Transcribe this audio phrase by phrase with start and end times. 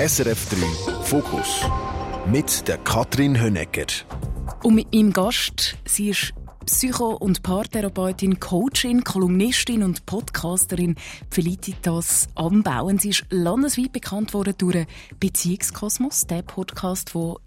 [0.00, 1.60] SRF 3 Fokus
[2.26, 3.84] mit der Katrin Hönecker.
[4.62, 6.32] Und mit meinem Gast, sie ist
[6.64, 10.94] Psycho- und Paartherapeutin, Coachin, Kolumnistin und Podcasterin
[11.30, 12.98] Felicitas Anbauen.
[12.98, 14.86] Sie ist landesweit bekannt worden durch
[15.18, 17.38] Beziehungskosmos, der Podcast, wo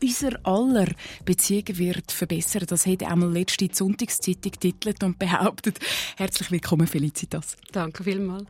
[0.00, 0.86] unser aller
[1.24, 2.66] Beziehungen wird verbessern.
[2.68, 5.80] Das hat einmal letzte Sonntagszeitung getitelt und behauptet.
[6.16, 7.56] Herzlich willkommen, Felicitas.
[7.72, 8.46] Danke vielmals.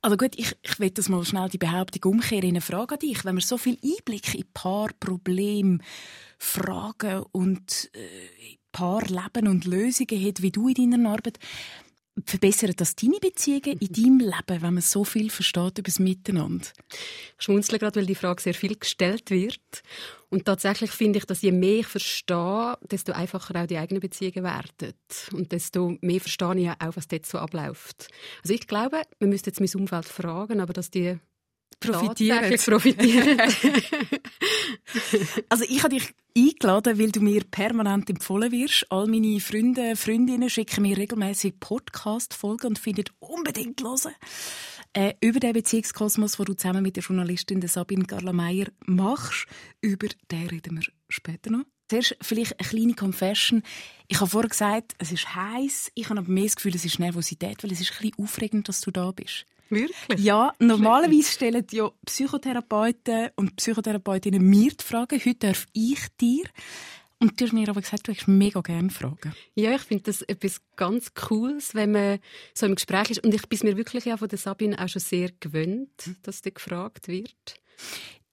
[0.00, 2.98] Also gut, ich, ich will das mal schnell die Behauptung umkehren in eine Frage an
[2.98, 3.24] dich.
[3.24, 5.78] Wenn man so viel Einblick in Paar, Probleme,
[6.38, 11.38] Fragen und äh, Paarleben und Lösungen hat, wie du in deiner Arbeit,
[12.26, 16.66] verbessert das deine Beziehungen in deinem Leben, wenn man so viel versteht über das Miteinander?
[17.38, 19.82] Ich schmunzle gerade, weil die Frage sehr viel gestellt wird.
[20.28, 24.44] Und tatsächlich finde ich, dass je mehr ich verstehe, desto einfacher auch die eigenen Beziehungen
[24.44, 24.94] werden.
[25.32, 28.08] Und desto mehr verstehe ich auch, was dort so abläuft.
[28.42, 31.18] Also ich glaube, man müsste jetzt mein Umfeld fragen, aber dass die
[31.82, 32.58] profitieren.
[32.58, 33.38] profitieren.
[35.48, 38.86] also ich habe dich eingeladen, weil du mir permanent empfohlen wirst.
[38.90, 44.14] All meine Freunde, Freundinnen schicken mir regelmäßig Podcast-Folgen und finden unbedingt hören.
[44.94, 49.46] Äh, über den Beziehungskosmos, den du zusammen mit der Journalistin Sabine Garlameyer machst.
[49.80, 51.64] Über den reden wir später noch.
[51.88, 53.62] Zuerst vielleicht eine kleine Confession.
[54.08, 55.92] Ich habe vorher gesagt, es ist heiß.
[55.94, 58.68] Ich habe aber mehr das Gefühl, es ist Nervosität, weil es ist ein bisschen aufregend,
[58.68, 59.46] dass du da bist.
[59.72, 60.20] Wirklich?
[60.20, 65.18] Ja, normalerweise stellen ja Psychotherapeuten und Psychotherapeutinnen mir die Fragen.
[65.18, 66.44] Heute darf ich dir.
[67.18, 69.32] Und du hast mir aber gesagt, du hast mega gerne Fragen.
[69.54, 72.18] Ja, ich finde das etwas ganz Cooles, wenn man
[72.52, 73.24] so im Gespräch ist.
[73.24, 75.88] Und ich bin mir wirklich ja von der Sabine auch schon sehr gewöhnt,
[76.22, 77.61] dass dir gefragt wird.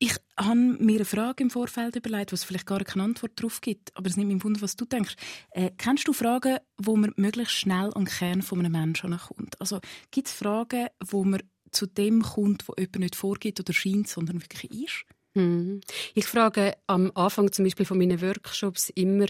[0.02, 3.96] Ich habe mir eine Frage im Vorfeld überlegt, was vielleicht gar keine Antwort darauf gibt,
[3.98, 5.16] aber es nimmt mich wunder, was du denkst.
[5.52, 9.60] Äh, kennst du Fragen, wo man möglichst schnell an Kern von einem Menschen kommt?
[9.60, 14.08] Also gibt es Fragen, wo man zu dem kommt, wo jemand nicht vorgeht oder scheint,
[14.08, 15.06] sondern wirklich ist?
[15.36, 15.82] Hm.
[16.16, 19.28] Ich frage am Anfang zum Beispiel von meinen Workshops immer,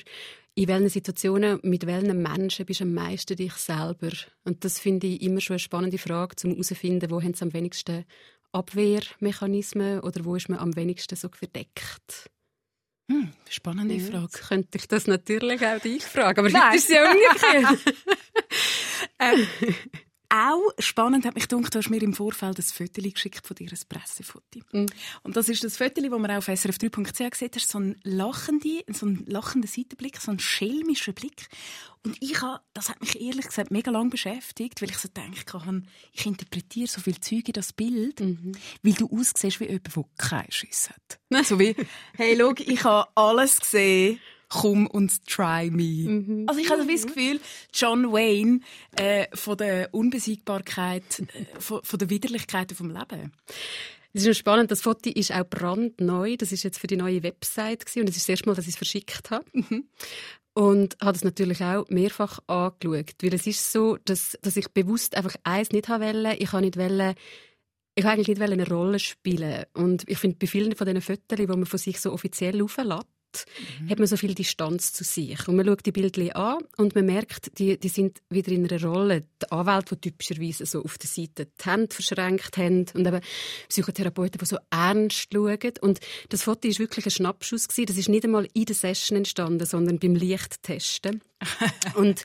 [0.55, 4.11] in welchen Situationen, mit welchen Menschen bist du am meisten dich selber?
[4.43, 7.53] Und das finde ich immer schon eine spannende Frage, um herauszufinden, wo haben sie am
[7.53, 8.05] wenigsten
[8.51, 12.29] Abwehrmechanismen oder wo ist man am wenigsten so verdeckt?
[13.11, 14.29] Hm, spannende ja, Frage.
[14.31, 16.75] Könnte ich das natürlich auch dich fragen, aber Nein.
[16.75, 17.95] ist es ja umgekehrt.
[19.19, 19.47] ähm,
[20.29, 23.69] auch spannend hat mich gedacht, du hast mir im Vorfeld ein Foto geschickt von dir,
[23.71, 24.59] ein Pressefoto.
[24.71, 24.85] Mm.
[25.23, 27.61] Und das ist das Foto, das man auf srf3.ch gesehen hat.
[27.61, 31.47] So ein lachender, so ein lachender Seitenblick, so ein schelmischer Blick.
[32.05, 35.83] Und ich habe, das hat mich ehrlich gesagt mega lange beschäftigt, weil ich so denke,
[36.13, 38.53] ich interpretiere so viel Zeug in das Bild, mhm.
[38.83, 41.19] weil du aussiehst wie jemand, der keinen Schiss hat.
[41.45, 41.75] so wie,
[42.15, 44.19] hey, schau, ich habe alles gesehen
[44.49, 46.09] komm und try me.
[46.09, 46.45] Mhm.
[46.47, 47.39] Also ich habe das Gefühl,
[47.73, 48.59] John Wayne
[48.97, 53.31] äh, von der Unbesiegbarkeit, äh, von, von der Widerlichkeit vom Leben.
[54.13, 56.35] Es ist noch spannend, das Foto ist auch brandneu.
[56.35, 58.65] Das ist jetzt für die neue Website gewesen, und es ist das erste Mal, dass
[58.65, 59.45] ich es verschickt habe.
[59.53, 59.85] Mhm.
[60.53, 65.15] Und habe es natürlich auch mehrfach angeschaut, weil es ist so, dass, dass ich bewusst
[65.15, 66.35] einfach eins nicht wollte.
[66.39, 67.13] Ich habe nicht wollen,
[67.93, 69.65] ich wollte eigentlich nicht eine Rolle spielen.
[69.73, 73.05] Und ich finde, bei vielen von diesen Fotos, die man von sich so offiziell auflässt,
[73.81, 73.89] mhm.
[73.89, 75.47] hat man so viel Distanz zu sich.
[75.47, 78.83] Und man schaut die Bilder an und man merkt, die, die sind wieder in einer
[78.83, 79.25] Rolle.
[79.41, 83.21] Die Anwälte, die typischerweise so auf der Seite die Hände verschränkt haben und eben
[83.69, 85.73] Psychotherapeuten, die so ernst schauen.
[85.81, 87.67] Und das Foto war wirklich ein Schnappschuss.
[87.67, 91.21] Das ist nicht einmal in der Session entstanden, sondern beim Lichttesten.
[91.95, 92.23] und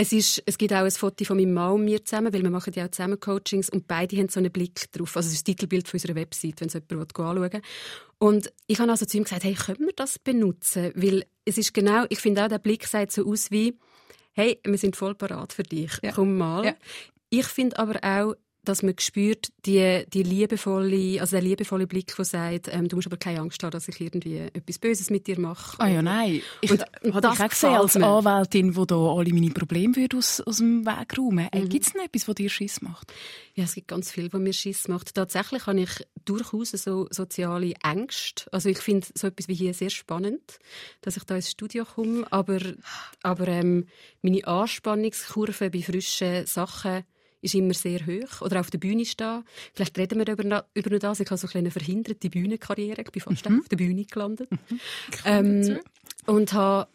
[0.00, 2.50] es, ist, es gibt auch ein Foto von meinem Mann und mir zusammen, weil wir
[2.50, 5.16] machen ja auch zusammen Coachings und beide haben so einen Blick drauf.
[5.16, 7.60] Also das Titelbild von unserer Website, wenn es jemand anschauen will.
[8.18, 10.92] Und ich habe also zu ihm gesagt, hey, können wir das benutzen?
[10.94, 13.76] Weil es ist genau, ich finde auch, der Blick sieht so aus wie,
[14.34, 16.12] hey, wir sind voll parat für dich, ja.
[16.12, 16.64] komm mal.
[16.64, 16.74] Ja.
[17.30, 18.34] Ich finde aber auch,
[18.68, 23.06] dass man spürt, die, die liebevolle, also der liebevolle Blick, der sagt, ähm, du musst
[23.06, 25.80] aber keine Angst haben, dass ich irgendwie etwas Böses mit dir mache.
[25.80, 26.42] Ah ja, nein.
[26.60, 30.18] Ich, und, und das ich auch gesehen als Anwältin, die da alle meine Probleme würde
[30.18, 31.68] aus, aus dem Weg räumen äh, mhm.
[31.68, 33.12] Gibt es noch etwas, was dir Schiss macht?
[33.54, 35.14] Ja, es gibt ganz viel, was mir Schiss macht.
[35.14, 38.52] Tatsächlich habe ich durchaus so soziale Ängste.
[38.52, 40.58] Also ich finde so etwas wie hier sehr spannend,
[41.00, 42.60] dass ich da ins Studio komme, aber,
[43.22, 43.86] aber ähm,
[44.22, 47.04] meine Anspannungskurve bei frischen Sachen
[47.40, 48.42] ist immer sehr hoch.
[48.42, 49.44] Oder auf der Bühne stehen.
[49.74, 51.20] Vielleicht reden wir über, über das.
[51.20, 53.02] Ich habe so eine verhinderte Bühnenkarriere.
[53.02, 53.60] Ich bin fast mhm.
[53.60, 54.50] auf der Bühne gelandet.
[54.50, 54.80] Mhm.
[55.24, 55.78] Ähm,
[56.26, 56.88] und habe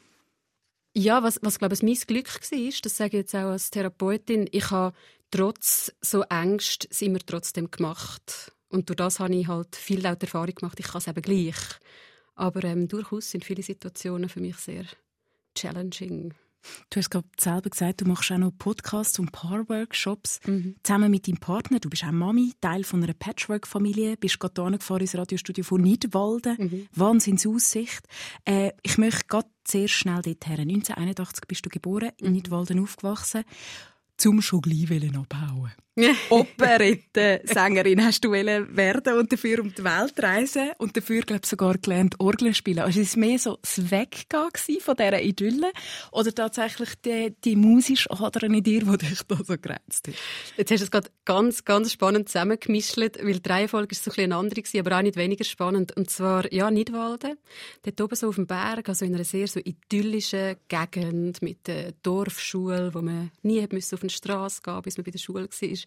[0.96, 4.48] ja, was, was glaube ich mein Glück war, das sage ich jetzt auch als Therapeutin,
[4.52, 4.96] ich habe
[5.32, 8.52] trotz so Ängst es immer trotzdem gemacht.
[8.70, 11.56] Und durch das habe ich halt viel laut Erfahrung gemacht, ich kann es eben gleich.
[12.36, 14.86] Aber ähm, durchaus sind viele Situationen für mich sehr
[15.56, 16.34] challenging.
[16.90, 20.76] Du hast gerade selber gesagt, du machst auch noch Podcasts und Paar-Workshops mhm.
[20.84, 21.80] zusammen mit deinem Partner.
[21.80, 26.56] Du bist auch Mami, Teil von einer Patchwork-Familie, bist gerade gefahren ins Radiostudio von Nidwalden.
[26.58, 26.88] Mhm.
[26.94, 28.08] Wahnsinnsaussicht.
[28.46, 30.60] Äh, ich möchte gerade sehr schnell dorthin.
[30.60, 32.34] 1981 bist du geboren, in mhm.
[32.34, 33.44] Nidwalden aufgewachsen
[34.18, 35.72] zum schon gleich abhauen.
[36.30, 42.20] Operette-Sängerin hast du werden und dafür um die Welt reisen und dafür, glaube sogar gelernt
[42.20, 42.80] Orgel spielen.
[42.80, 45.72] Also ist es mehr so das Weggehen von dieser Idylle
[46.12, 50.16] oder tatsächlich die, die musische Ader in dir, die dich da so grenzt hat?
[50.58, 54.16] Jetzt hast du es gerade ganz, ganz spannend zusammengemischt, weil die Reihenfolge ist so ein
[54.16, 55.96] bisschen eine andere, aber auch nicht weniger spannend.
[55.96, 57.38] Und zwar, ja, Nidwalden,
[57.84, 61.92] dort oben so auf dem Berg, also in einer sehr so idyllischen Gegend mit der
[62.02, 65.83] Dorfschule, wo man nie auf die Straße gehen bis man bei der Schule war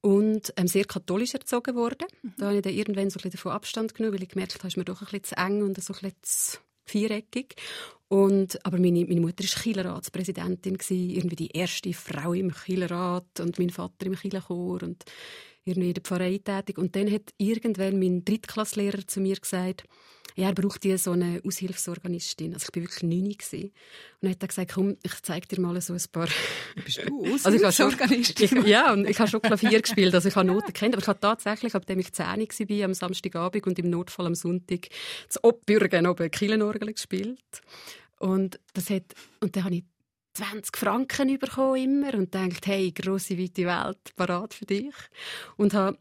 [0.00, 2.06] und ähm, sehr katholisch erzogen worden.
[2.22, 2.34] Mhm.
[2.38, 4.66] Da habe ich dann irgendwann so ein bisschen davon Abstand genommen, weil ich gemerkt habe,
[4.66, 7.54] es ist mir doch ein bisschen zu eng und so ein bisschen zu viereckig.
[8.08, 13.70] Und, aber meine, meine Mutter war Kirchenratspräsidentin, irgendwie die erste Frau im Kirchenrat und mein
[13.70, 15.04] Vater im Kirchenchor und
[15.70, 16.78] irgendwie in der Pfarrei tätig.
[16.78, 19.84] Und dann hat irgendwann mein Drittklasslehrer zu mir gesagt,
[20.36, 22.54] ja, er braucht hier so eine Aushilfsorganistin.
[22.54, 23.72] Also ich war wirklich neun Und
[24.22, 26.28] dann hat er gesagt, komm, ich zeige dir mal so ein paar...
[26.84, 28.58] Bist du Aushilfsorganistin?
[28.58, 31.08] Also ja, und ich habe schon Klavier gespielt, also ich habe Noten kennt, aber ich
[31.08, 34.88] habe tatsächlich, ab dem ich zehn war, am Samstagabend und im Notfall am Sonntag
[35.28, 37.38] zu Obbürgen oben Killenorgel gespielt.
[38.18, 39.84] Und das hat, und dann habe ich
[40.40, 44.94] 20 Franken bekommen immer und denkt, hey, grosse, weite Welt, parat für dich.
[45.58, 45.98] Und habe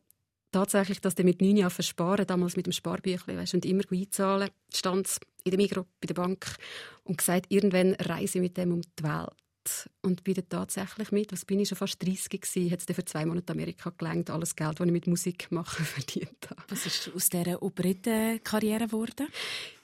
[0.52, 5.10] tatsächlich das mit neun Jahren sparen, damals mit dem Sparbüchlein, weißt, und immer einzahlen, stand
[5.44, 6.56] in der Migros, bei der Bank
[7.04, 9.90] und gesagt, irgendwann reise ich mit dem um die Welt.
[10.02, 13.06] Und bin dann tatsächlich mit, was bin ich schon fast 30 gewesen, hat es für
[13.06, 16.64] zwei Monate Amerika gelangt, alles Geld, das ich mit Musik machen verdient habe.
[16.70, 19.28] Was ist aus dieser Operette-Karriere geworden?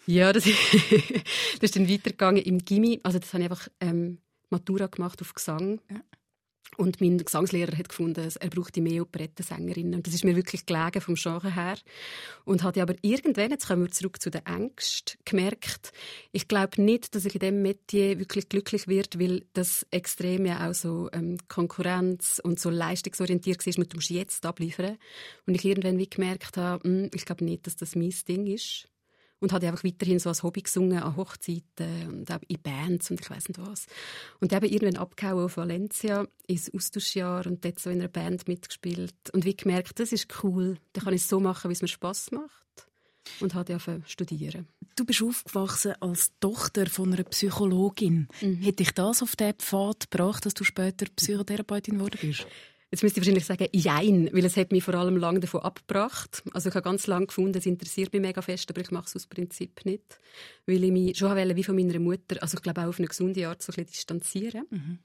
[0.08, 0.54] Ja, das, das
[1.62, 3.02] ist dann weitergegangen im Gimmi.
[3.04, 4.20] Also das habe ich einfach ähm,
[4.50, 5.82] Matura gemacht auf Gesang.
[5.90, 6.02] Ja.
[6.78, 9.96] Und mein Gesangslehrer hat gefunden, er brauchte mehr Operettensängerinnen.
[9.96, 11.78] Und das ist mir wirklich gelegen vom Genre her.
[12.44, 15.94] Und hatte aber irgendwann, jetzt kommen wir zurück zu den Ängsten, gemerkt,
[16.34, 20.70] ich glaube nicht, dass ich in diesem Metier wirklich glücklich wird, weil das extrem ja
[20.70, 24.98] auch so ähm, Konkurrenz und so leistungsorientiert war, man muss jetzt abliefern.
[25.46, 28.48] Und ich irgendwann wie gemerkt habe, mh, hm, ich glaube nicht, dass das mein Ding
[28.48, 28.90] ist
[29.40, 33.22] und habe einfach weiterhin so als Hobby gesungen an Hochzeiten und auch in Bands und
[33.22, 33.88] ich weiß nicht was.
[34.40, 39.16] Und eben irgendwann abgehauen auf Valencia ins Austauschjahr und dort so in einer Band mitgespielt
[39.34, 41.88] und wie gemerkt, das ist cool, da kann ich es so machen, wie es mir
[41.88, 42.66] Spaß macht
[43.40, 44.68] und habe angefangen studieren.
[44.96, 48.30] Du bist aufgewachsen als Tochter von einer Psychologin.
[48.42, 48.62] Mhm.
[48.62, 52.48] Hätte dich das auf den Pfad gebracht, dass du später Psychotherapeutin geworden bist?
[52.96, 56.42] Jetzt müsste ich wahrscheinlich sagen, jein, weil es hat mich vor allem lange davon abgebracht.
[56.54, 59.18] Also ich habe ganz lange gefunden, es interessiert mich mega fest, aber ich mache es
[59.18, 60.18] aus Prinzip nicht.
[60.66, 63.10] Weil ich mich schon wollte, wie von meiner Mutter, also ich glaube auch auf eine
[63.10, 64.66] gesunde Art, so ein bisschen distanzieren.
[64.70, 65.00] Mhm.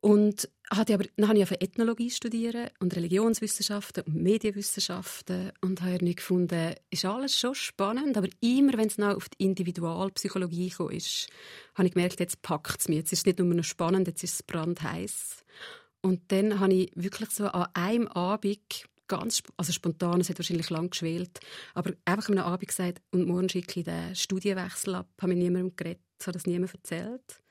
[0.00, 6.02] Und hatte aber, dann habe ich auf Ethnologie studieren und Religionswissenschaften und Medienwissenschaften und habe
[6.04, 11.28] nicht gefunden, ist alles schon spannend, aber immer, wenn es noch auf die Individualpsychologie ist,
[11.76, 12.98] habe ich gemerkt, jetzt packt es mich.
[12.98, 15.44] Jetzt ist es nicht nur noch spannend, jetzt ist es brandheiß.
[16.02, 20.70] Und dann habe ich wirklich so an einem Abend ganz, also spontan, es hat wahrscheinlich
[20.70, 21.40] lang geschwelt,
[21.74, 25.42] aber einfach an einem Abend gesagt, und morgen schicke ich den Studienwechsel ab, habe mir
[25.42, 27.42] niemandem geredet, habe das niemandem erzählt.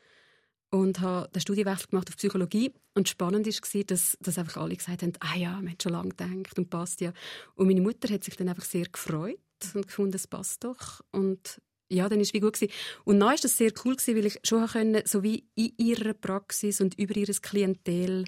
[0.71, 2.74] Und habe den Studienwechsel gemacht auf Psychologie.
[2.95, 6.09] Und spannend war, dass, dass einfach alle gesagt haben, ah ja, man hat schon lange
[6.09, 7.13] gedacht und passt ja.
[7.56, 9.39] Und meine Mutter hat sich dann einfach sehr gefreut
[9.74, 11.01] und gefunden, es passt doch.
[11.12, 12.74] Und ja, dann ist wie gut gewesen.
[13.04, 16.13] Und dann ist das sehr cool gewesen, weil ich schon können, so wie in ihrer
[16.13, 18.25] Praxis und über ihr Klientel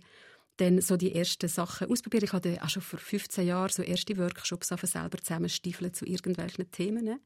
[0.58, 2.26] dann so die ersten Sachen ausprobieren.
[2.26, 7.20] Ich hatte auch schon vor 15 Jahren so erste Workshops selber zusammenstiefeln zu irgendwelchen Themen.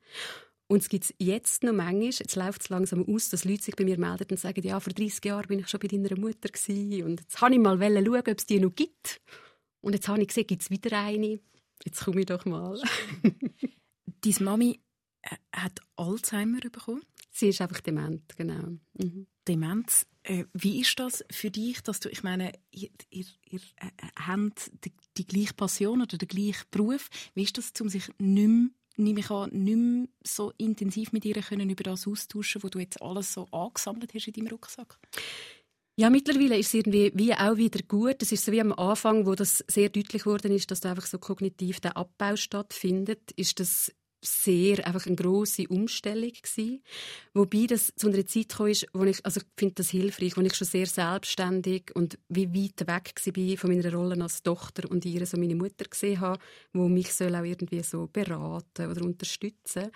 [0.67, 3.75] Und es gibt es jetzt noch manchmal, jetzt läuft es langsam aus, dass Leute sich
[3.75, 6.47] bei mir melden und sagen, ja, vor 30 Jahren bin ich schon bei deiner Mutter
[6.47, 9.21] gewesen und jetzt habe ich mal schauen, ob es die noch gibt.
[9.81, 11.39] Und jetzt habe ich gesehen, gibt es wieder eine.
[11.83, 12.79] Jetzt komme ich doch mal.
[14.21, 14.79] Deine Mami
[15.21, 17.03] äh, hat Alzheimer bekommen?
[17.31, 18.77] Sie ist einfach dement, genau.
[18.93, 19.27] Mhm.
[19.47, 20.05] Demenz.
[20.23, 24.71] Äh, wie ist das für dich, dass du, ich meine, ihr, ihr, ihr äh, habt
[24.85, 27.09] die, die, gleiche Passion oder den gleichen Beruf.
[27.33, 31.25] Wie ist das, um sich nicht mehr, nehme ich an, nicht mehr so intensiv mit
[31.25, 34.99] ihr können über das austauschen, wo du jetzt alles so angesammelt hast in deinem Rucksack?
[35.97, 38.21] Ja, mittlerweile ist es irgendwie wie auch wieder gut.
[38.21, 41.05] Es ist so wie am Anfang, wo das sehr deutlich geworden ist, dass da einfach
[41.05, 46.83] so kognitiv der Abbau stattfindet, ist das sehr einfach eine große Umstellung gewesen.
[47.33, 50.55] Wobei das zu einer Zeit kam, wo ich, also ich finde das hilfreich, wo ich
[50.55, 55.25] schon sehr selbstständig und wie weit weg war von meiner Rolle als Tochter und ihre
[55.25, 56.39] so meine Mutter gesehen habe,
[56.73, 59.91] wo mich soll auch irgendwie so beraten oder unterstützen.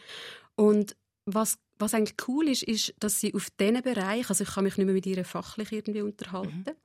[0.55, 4.63] Und was was eigentlich cool ist, ist, dass sie auf diesen Bereich, also ich kann
[4.63, 6.75] mich nicht mehr mit ihr fachlich irgendwie unterhalten, mhm.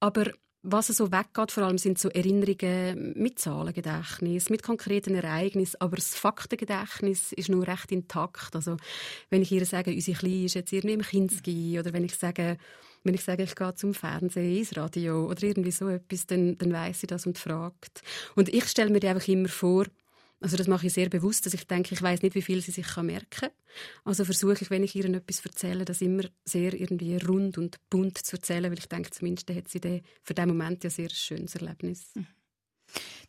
[0.00, 5.96] aber was so weggeht, vor allem sind so Erinnerungen mit Zahlengedächtnis, mit konkreten Ereignissen, aber
[5.96, 8.56] das Faktengedächtnis ist nur recht intakt.
[8.56, 8.76] Also
[9.30, 12.58] wenn ich ihr sage, unsere Kleine ist jetzt irgendwie im Kinski oder wenn ich sage,
[13.04, 16.72] wenn ich sage, ich gehe zum Fernsehen, ins Radio oder irgendwie so etwas, dann, dann
[16.72, 18.02] weiß sie das und fragt.
[18.34, 19.86] Und ich stelle mir die einfach immer vor,
[20.40, 22.70] also das mache ich sehr bewusst, dass ich denke, ich weiß nicht, wie viel sie
[22.70, 23.50] sich merken kann.
[24.04, 28.18] Also versuche ich, wenn ich ihr etwas erzähle, das immer sehr irgendwie rund und bunt
[28.18, 32.10] zu erzählen, weil ich denke, zumindest hat sie für diesen Moment ja sehr schönes Erlebnis.
[32.14, 32.26] Mhm.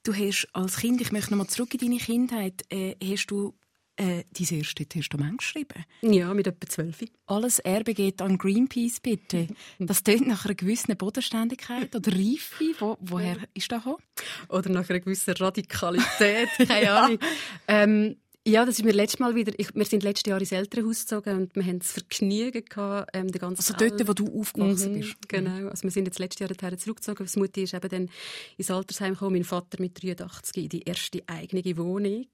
[0.03, 3.53] Du hast als Kind, ich möchte nochmal zurück in deine Kindheit, äh, hast du
[3.99, 5.85] äh, dein erstes Testament geschrieben.
[6.01, 7.03] Ja, mit etwa zwölf.
[7.25, 9.47] Alles Erbe geht an Greenpeace, bitte.
[9.79, 12.65] Das tönt nach einer gewissen Bodenständigkeit oder Reife.
[12.79, 14.03] Wo, woher ist das gekommen?
[14.49, 17.19] Oder nach einer gewissen Radikalität, keine Ahnung.
[17.21, 17.27] ja.
[17.67, 18.15] ähm,
[18.47, 19.53] ja, das ist mir letztes Mal wieder.
[19.57, 23.31] Ich, wir sind letztes Jahr ins Elternhaus gezogen und wir haben das Vergnügen gehabt, ähm,
[23.31, 25.15] den ganzen Also dort, wo du aufgewachsen mhm, bist.
[25.27, 25.69] Genau.
[25.69, 27.25] Also wir sind jetzt letztes Jahr dorthin zurückgezogen.
[27.25, 28.09] Das Mutti ist eben dann
[28.57, 29.33] ins Altersheim gekommen.
[29.33, 32.25] Mein Vater mit 83 in die erste eigene Wohnung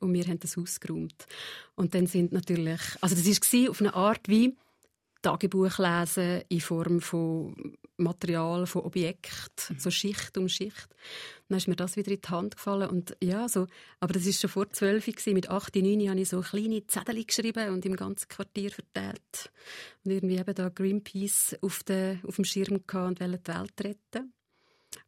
[0.00, 1.26] und wir haben das Haus geräumt.
[1.76, 4.56] Und dann sind natürlich, also das war auf eine Art wie
[5.22, 10.88] Tagebuch lesen in Form von Material, von Objekten, so Schicht um Schicht.
[11.48, 13.66] Dann ist mir das wieder in die Hand gefallen und ja, so,
[14.00, 17.70] aber das ist schon vor zwölf Mit acht, neun habe ich so kleine Zettel geschrieben
[17.70, 19.50] und im ganzen Quartier verteilt.
[20.04, 23.84] Und irgendwie eben da Greenpeace auf, den, auf dem Schirm gehabt und wollte die Welt
[23.84, 24.32] retten.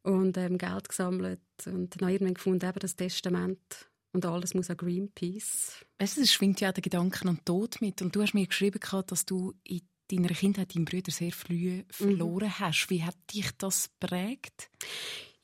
[0.03, 4.77] Und ähm, Geld gesammelt und dann irgendwann gefunden eben das Testament und alles muss an
[4.77, 5.85] Greenpeace.
[5.99, 8.03] Weißt du, es schwingt ja der Gedanke an den Tod mit.
[8.03, 12.49] Und du hast mir geschrieben, dass du in deiner Kindheit deinen Bruder sehr früh verloren
[12.49, 12.59] mhm.
[12.59, 12.87] hast.
[12.91, 14.71] Wie hat dich das prägt?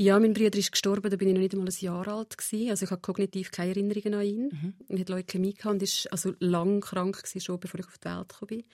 [0.00, 2.70] Ja, mein Bruder ist gestorben, da bin ich noch nicht einmal ein Jahr alt gewesen.
[2.70, 4.48] Also ich habe kognitiv keine Erinnerungen an ihn.
[4.48, 4.74] Mhm.
[4.88, 8.04] Er hat Leukämie gehabt und ist also lang krank gewesen, schon bevor ich auf die
[8.04, 8.64] Welt gekommen bin.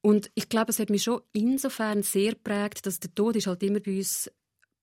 [0.00, 3.62] Und ich glaube, es hat mich schon insofern sehr geprägt, dass der Tod ist halt
[3.62, 4.30] immer bei uns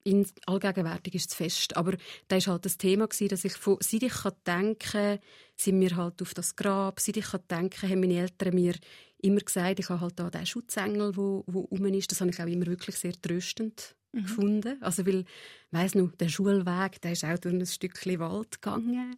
[0.04, 1.76] in, allgegenwärtig ist es fest.
[1.76, 1.96] Aber
[2.28, 4.14] da war halt das Thema, gewesen, dass ich von, seit ich
[4.46, 5.18] denken kann,
[5.56, 8.74] sind wir halt auf das Grab, seit ich denken kann, haben meine Eltern mir
[9.18, 12.10] immer gesagt, ich habe halt da den Schutzengel, wo, wo rum ist.
[12.10, 14.22] Das habe ich auch immer wirklich sehr tröstend mhm.
[14.22, 14.82] gefunden.
[14.82, 15.24] Also weil,
[15.70, 19.16] weiss noch, der Schulweg, der ist auch durch ein Stückchen Wald gegangen.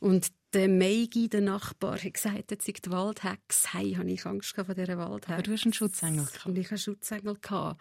[0.00, 3.72] Und der Meigi, der Nachbar, hat gesagt, jetzt sei die Waldhex.
[3.72, 5.32] Hey, habe ich Angst vor dieser Waldhex.
[5.32, 6.46] Aber du hast einen Schutzengel gehabt.
[6.46, 7.80] Und ich einen Schutzengel gehabt.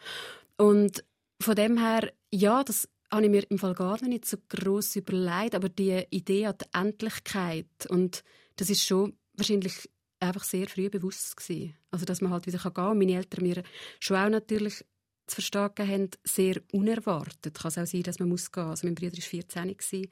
[0.57, 1.03] Und
[1.41, 5.55] von dem her, ja, das habe ich mir im Fall gar nicht so gross überlegt,
[5.55, 8.23] aber die Idee an die Endlichkeit und
[8.57, 9.89] das ist schon wahrscheinlich
[10.19, 11.75] einfach sehr früh bewusst gewesen.
[11.91, 12.91] Also, dass man halt wieder gehen kann.
[12.91, 13.63] Und meine Eltern mir
[13.99, 14.83] schon auch natürlich
[15.27, 17.53] zu verstehen haben, sehr unerwartet.
[17.59, 18.71] Kann es auch sein, dass man muss gehen muss.
[18.71, 20.07] Also mein Bruder war 14, gewesen,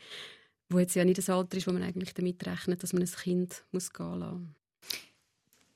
[0.70, 3.10] wo jetzt ja nicht das Alter ist, wo man eigentlich damit rechnet, dass man ein
[3.10, 4.55] Kind muss gehen lassen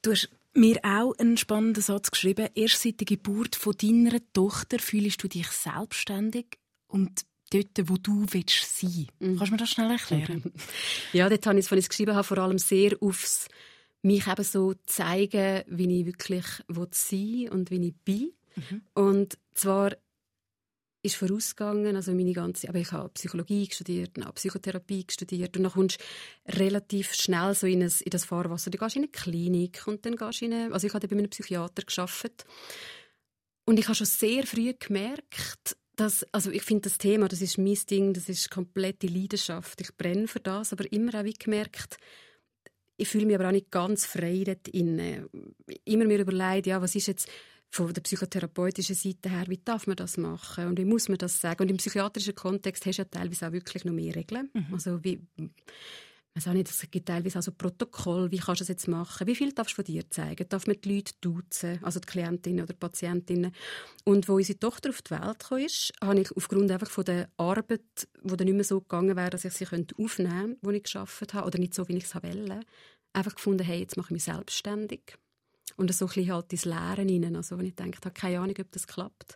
[0.01, 0.29] Du hast
[0.59, 2.49] mir auch einen spannenden Satz geschrieben.
[2.53, 8.25] Erst seit der Geburt von deiner Tochter fühlst du dich selbstständig und dort, wo du
[8.29, 9.07] willst sein.
[9.19, 9.37] Mhm.
[9.37, 10.51] Kannst du mir das schnell erklären?
[11.13, 13.47] ja, dort habe ich, als ich es geschrieben habe, vor allem sehr aufs
[14.01, 16.45] mich eben so zeigen, wie ich wirklich
[16.91, 18.31] sein und wie ich bin.
[18.55, 18.81] Mhm.
[18.93, 19.91] Und zwar
[21.01, 25.71] ist vorausgegangen, also meine ganze, aber ich habe Psychologie studiert, habe Psychotherapie studiert und dann
[25.71, 25.99] kommst
[26.45, 28.69] du relativ schnell so in, ein, in das Fahrwasser.
[28.69, 31.29] Du gehst in eine Klinik und dann gehst in eine, also ich habe bei einem
[31.29, 32.45] Psychiater geschafft
[33.65, 37.57] und ich habe schon sehr früh gemerkt, dass, also ich finde das Thema, das ist
[37.57, 39.81] mein Ding, das ist komplette Leidenschaft.
[39.81, 41.97] Ich brenne für das, aber immer auch wie gemerkt,
[42.97, 45.29] ich fühle mich aber auch nicht ganz frei dort inne.
[45.85, 47.29] Immer mir überlegt, ja, was ist jetzt
[47.71, 51.39] von der psychotherapeutischen Seite her, wie darf man das machen und wie muss man das
[51.39, 51.63] sagen?
[51.63, 54.49] Und im psychiatrischen Kontext hast du ja teilweise auch wirklich noch mehr Regeln.
[54.53, 54.73] Mhm.
[54.73, 55.21] Also wie,
[56.33, 59.27] weiß auch nicht, es gibt teilweise auch so Protokoll, wie kannst du das jetzt machen?
[59.27, 60.47] Wie viel darfst du von dir zeigen?
[60.49, 63.51] Darf man die Leute duzen, also die Klientinnen oder Patientinnen?
[64.03, 67.29] Und wo unsere Tochter auf die Welt kam, ist, habe ich aufgrund einfach von der
[67.37, 67.81] Arbeit,
[68.23, 71.33] wo dann nicht mehr so gegangen wäre, dass ich sie aufnehmen könnte, die ich geschafft
[71.33, 72.61] habe, oder nicht so, wie ich es wollte,
[73.13, 75.17] einfach gefunden, hey, jetzt mache ich mich selbstständig.
[75.75, 77.35] Und so ein bisschen halt ins Lehren hinein.
[77.35, 79.35] Also, wenn ich denke, ich habe keine Ahnung, ob das klappt.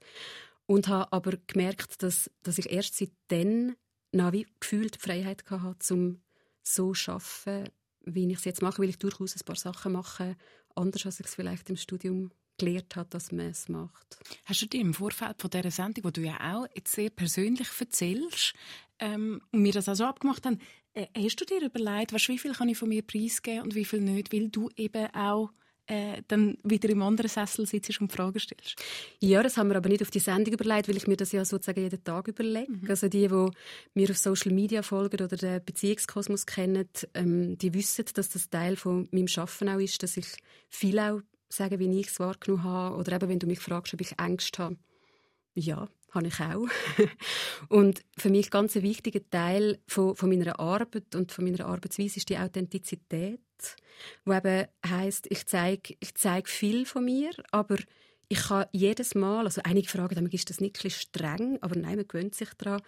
[0.66, 3.76] Und habe aber gemerkt, dass, dass ich erst seitdem
[4.12, 6.22] noch wie gefühlt die Freiheit hatte, um
[6.62, 7.72] so zu arbeiten,
[8.06, 10.38] wie ich es jetzt mache, weil ich durchaus ein paar Sachen mache,
[10.76, 14.18] anders als ich es vielleicht im Studium gelernt habe, dass man es macht.
[14.46, 17.68] Hast du dir im Vorfeld von dieser Sendung, wo du ja auch jetzt sehr persönlich
[17.80, 18.54] erzählst
[19.00, 20.60] ähm, und wir das auch so abgemacht haben,
[20.94, 23.86] äh, hast du dir überlegt, weißt, wie viel kann ich von mir preisgeben und wie
[23.86, 25.52] viel nicht, weil du eben auch
[25.88, 28.76] äh, dann wieder im anderen Sessel sitzt und Fragen stellst.
[29.20, 31.44] Ja, das haben wir aber nicht auf die Sendung überlegt, weil ich mir das ja
[31.44, 32.72] sozusagen jeden Tag überlege.
[32.72, 32.90] Mhm.
[32.90, 33.50] Also die, die
[33.94, 38.76] mir auf Social Media folgen oder den Beziehungskosmos kennen, ähm, die wissen, dass das Teil
[38.76, 40.28] von meinem Schaffen auch ist, dass ich
[40.70, 42.96] viel auch sage, wie ich es wahrgenommen habe.
[42.96, 44.78] Oder eben, wenn du mich fragst, ob ich Ängste habe.
[45.54, 46.68] Ja, habe ich auch.
[47.70, 52.18] und für mich ganz ein wichtiger Teil von, von, meiner Arbeit und von meiner Arbeitsweise
[52.18, 53.40] ist die Authentizität,
[54.26, 57.78] wo eben heisst, ich zeige ich zeig viel von mir, aber
[58.30, 61.98] ich kann jedes Mal, also einige fragen, dann ist das nicht ein streng, aber nein,
[61.98, 62.82] man gewöhnt sich daran.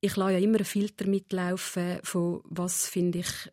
[0.00, 3.50] Ich lasse ja immer einen Filter mitlaufen von was finde ich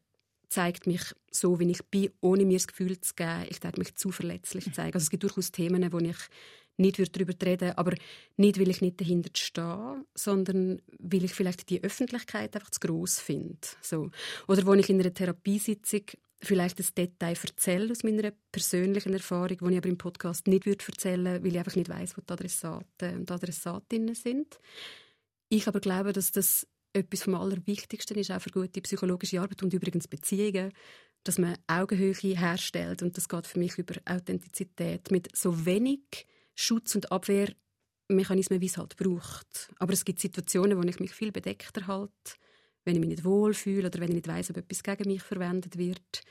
[0.50, 3.96] zeigt mich so, wie ich bin, ohne mir das Gefühl zu geben, ich darf mich
[3.96, 4.94] zu verletzlich zeigen.
[4.94, 6.16] Also es gibt durchaus Themen, wo ich
[6.78, 7.96] nicht darüber reden aber
[8.38, 13.20] nicht, weil ich nicht dahinter stehe, sondern weil ich vielleicht die Öffentlichkeit einfach zu gross
[13.20, 13.58] finde.
[13.82, 14.12] So.
[14.48, 16.04] Oder wo ich in einer Therapiesitzung
[16.42, 21.26] vielleicht ein Detail erzähle aus meiner persönlichen Erfahrung, die ich aber im Podcast nicht erzählen
[21.26, 24.60] würde, weil ich einfach nicht weiß, wo die Adressaten und Adressatinnen sind.
[25.50, 29.74] Ich aber glaube, dass das etwas vom Allerwichtigsten ist, auch für gute psychologische Arbeit und
[29.74, 30.72] übrigens Beziehungen,
[31.24, 36.96] dass man Augenhöhe herstellt und das geht für mich über Authentizität mit so wenig Schutz-
[36.96, 39.70] und Abwehrmechanismen, wie es halt braucht.
[39.78, 42.14] Aber es gibt Situationen, wo ich mich viel bedeckter halte,
[42.88, 45.78] wenn ich mich nicht wohlfühle oder wenn ich nicht weiß, ob etwas gegen mich verwendet
[45.78, 46.24] wird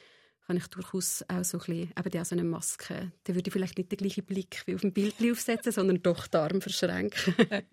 [0.46, 3.78] kann ich durchaus auch so ein bisschen, eben so eine Maske, da würde ich vielleicht
[3.78, 7.34] nicht den gleichen Blick wie auf dem Bild aufsetzen, sondern doch die Arme verschränken.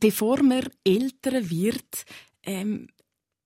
[0.00, 2.04] Bevor man älter wird,
[2.42, 2.88] ähm,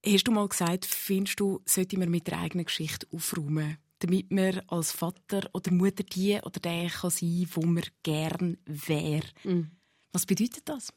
[0.07, 3.79] hast du mal gesagt, findest du, sollte man mit der eigenen Geschichte aufräumen?
[4.01, 9.27] damit man als Vater oder Mutter die oder der kann sein, wo man gern wäre.
[9.45, 9.71] Mhm.
[10.13, 10.93] Was bedeutet das?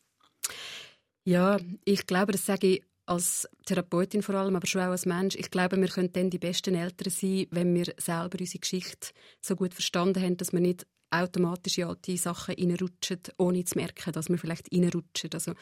[1.23, 5.35] Ja, ich glaube, das sage ich als Therapeutin vor allem, aber schon auch als Mensch.
[5.35, 9.09] Ich glaube, wir können dann die besten Eltern sein, wenn wir selber unsere Geschichte
[9.41, 14.11] so gut verstanden haben, dass wir nicht automatisch in alte Sachen reinrutschen, ohne zu merken,
[14.11, 15.31] dass wir vielleicht reinrutschen.
[15.33, 15.53] Also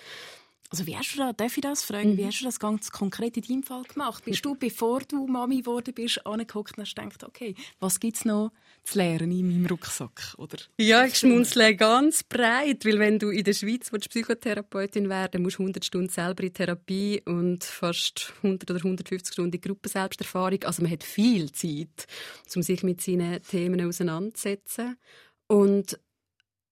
[0.71, 2.17] also wie hast du das, darf ich das fragen, mhm.
[2.17, 4.25] wie hast du das ganz konkret in deinem Fall gemacht?
[4.25, 8.25] Bist du, bevor du Mami geworden bist, angeguckt und hast gedacht, okay, was gibt es
[8.25, 8.51] noch
[8.83, 10.33] zu lernen in meinem Rucksack?
[10.37, 10.57] Oder?
[10.79, 15.59] Ja, ich schmunzle ganz breit, weil wenn du in der Schweiz willst, Psychotherapeutin werden musst
[15.59, 20.63] du 100 Stunden selber in Therapie und fast 100 oder 150 Stunden in Gruppenselbsterfahrung.
[20.63, 22.07] Also man hat viel Zeit,
[22.55, 24.97] um sich mit seinen Themen auseinanderzusetzen.
[25.47, 25.99] Und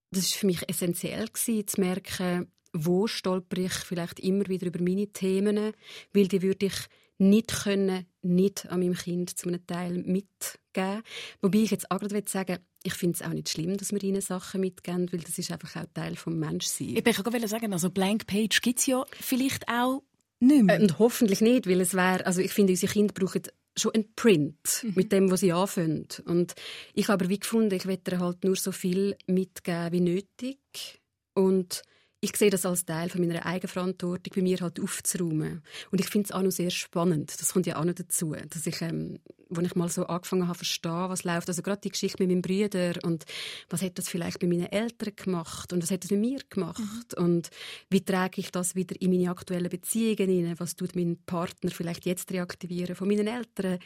[0.09, 4.81] das ist für mich essentiell gewesen, zu merken, wo stolper ich vielleicht immer wieder über
[4.81, 5.73] meine Themen,
[6.13, 6.75] weil die würde ich
[7.19, 11.03] nicht können, nicht an meinem Kind zu einem Teil mitgeben.
[11.41, 14.21] Wobei ich jetzt auch gerade sagen ich finde es auch nicht schlimm, dass wir ihnen
[14.21, 16.99] Sachen mitgeben, weil das ist einfach auch Teil des Menschseins.
[16.99, 20.03] Ich wollte sagen, also Blank Page gibt es ja vielleicht auch
[20.41, 20.79] nicht mehr.
[20.79, 23.43] Äh, und hoffentlich nicht, weil es wäre, also ich finde, unsere Kinder brauchen
[23.77, 24.93] schon ein Print mhm.
[24.95, 26.07] mit dem, was sie anfangen.
[26.25, 26.53] Und
[26.93, 31.01] ich habe aber wie gefunden, ich werde halt nur so viel mitgeben wie nötig
[31.33, 31.83] und
[32.23, 35.61] ich sehe das als Teil von meiner Eigenverantwortung, bei mir halt aufzuräumen.
[35.91, 37.35] Und ich finde es auch noch sehr spannend.
[37.37, 40.57] Das kommt ja auch noch dazu, dass ich, ähm, wo ich mal so angefangen habe,
[40.57, 41.49] verstehen, was läuft.
[41.49, 43.25] Also gerade die Geschichte mit meinem Bruder und
[43.69, 46.79] was hat das vielleicht bei meinen Eltern gemacht und was hat das mit mir gemacht
[47.17, 47.25] mhm.
[47.25, 47.49] und
[47.89, 50.59] wie trage ich das wieder in meine aktuellen Beziehungen hinein?
[50.59, 53.79] Was tut mein Partner vielleicht jetzt reaktivieren von meinen Eltern?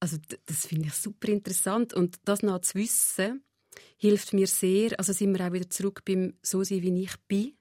[0.00, 3.44] Also das finde ich super interessant und das noch zu wissen,
[3.98, 4.98] hilft mir sehr.
[4.98, 7.57] Also sind wir auch wieder zurück beim so sein, wie ich bin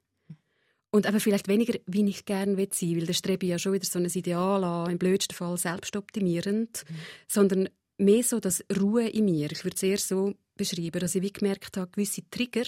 [0.89, 3.73] und aber vielleicht weniger, wie ich gerne sein will, weil der strebe ich ja schon
[3.73, 6.95] wieder so ein Ideal an, im blödsten Fall selbstoptimierend, mhm.
[7.27, 9.51] sondern mehr so das Ruhe in mir.
[9.51, 12.65] Ich würde es eher so beschreiben, dass ich wie gemerkt habe, gewisse Trigger,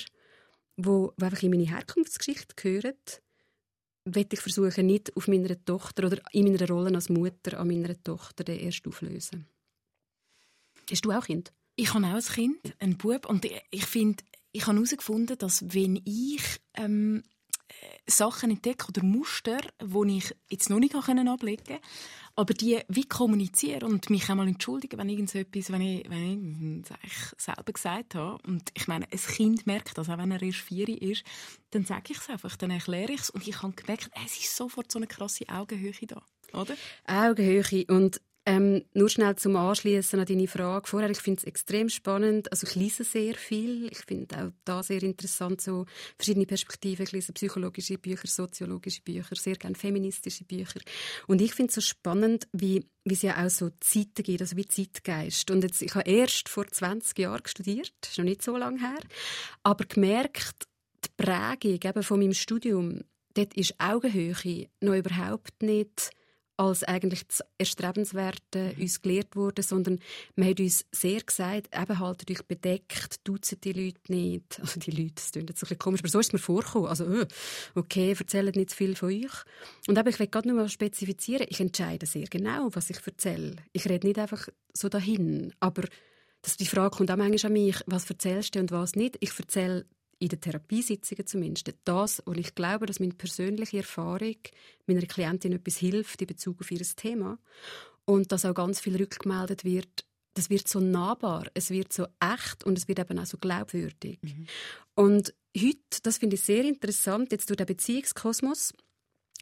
[0.76, 2.96] wo, wo einfach in meine Herkunftsgeschichte gehören,
[4.06, 8.02] werde ich versuchen, nicht auf meiner Tochter oder in meiner Rolle als Mutter an meiner
[8.04, 9.46] Tochter den erst auflösen.
[10.90, 11.54] Hast du auch Kind?
[11.76, 16.02] Ich habe auch ein Kind, einen Bub, und ich finde, ich habe herausgefunden, dass wenn
[16.04, 16.42] ich
[16.76, 17.24] ähm,
[18.08, 21.80] Sachen entdecke oder Muster, die ich jetzt noch nicht ablegen konnte,
[22.36, 27.72] aber die wie kommunizieren und mich einmal entschuldigen, wenn irgendetwas, wenn ich, wenn ich selber
[27.72, 28.42] gesagt habe.
[28.48, 31.24] Und ich meine, ein Kind merkt das, auch wenn er erst vier ist,
[31.72, 34.56] dann sage ich es einfach, dann erkläre ich es und ich habe gemerkt, es ist
[34.56, 36.22] sofort so eine krasse Augenhöhe da,
[36.54, 36.76] oder?
[37.06, 41.12] Augenhöhe und ähm, nur schnell zum Anschließen an deine Frage vorher.
[41.12, 42.52] Ich finde es extrem spannend.
[42.52, 43.86] Also ich lese sehr viel.
[43.92, 45.86] Ich finde auch da sehr interessant, so
[46.18, 47.04] verschiedene Perspektiven.
[47.04, 50.80] Ich lese psychologische Bücher, soziologische Bücher, sehr gerne feministische Bücher.
[51.28, 54.58] Und ich finde es so spannend, wie, wie es ja auch so Zeiten gibt, also
[54.58, 55.52] wie Zeitgeist.
[55.52, 58.80] Und jetzt, ich habe erst vor 20 Jahren studiert, das ist noch nicht so lange
[58.80, 59.00] her,
[59.62, 60.68] aber gemerkt,
[61.06, 63.02] die Prägung eben von meinem Studium,
[63.36, 66.10] dort ist Augenhöhe noch überhaupt nicht
[66.60, 68.82] als eigentlich das Erstrebenswerte mhm.
[68.82, 70.00] uns gelehrt wurde, sondern
[70.36, 74.60] man hat uns sehr gesagt, eben haltet euch bedeckt, duzen die Leute nicht.
[74.60, 76.90] Also die Leute, das klingt jetzt ein bisschen komisch, aber so ist es mir vorgekommen.
[76.90, 77.26] Also, äh,
[77.76, 79.32] okay, erzählt nicht zu viel von euch.
[79.88, 83.56] Und eben, ich will gerade nur mal spezifizieren, ich entscheide sehr genau, was ich erzähle.
[83.72, 85.84] Ich rede nicht einfach so dahin, aber
[86.42, 89.18] dass die Frage kommt auch manchmal an mich, was erzählst du und was nicht.
[89.22, 89.86] Ich erzähle
[90.20, 94.36] in den Therapiesitzungen zumindest, das, wo ich glaube, dass meine persönliche Erfahrung
[94.86, 97.40] meiner Klientin etwas hilft in Bezug auf ihr Thema
[98.06, 102.64] und dass auch ganz viel rückgemeldet wird, das wird so nahbar, es wird so echt
[102.64, 104.20] und es wird eben auch so glaubwürdig.
[104.22, 104.48] Mhm.
[104.96, 108.74] Und heute, das finde ich sehr interessant, jetzt durch den Beziehungskosmos,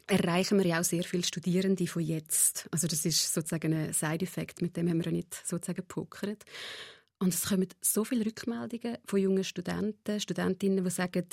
[0.06, 2.66] erreichen wir ja auch sehr viele Studierende von jetzt.
[2.70, 6.44] Also das ist sozusagen ein Side-Effekt, mit dem haben wir ja nicht sozusagen gepokert.
[7.18, 11.24] Und es kommen so viele Rückmeldungen von jungen Studenten, Studentinnen, die sagen,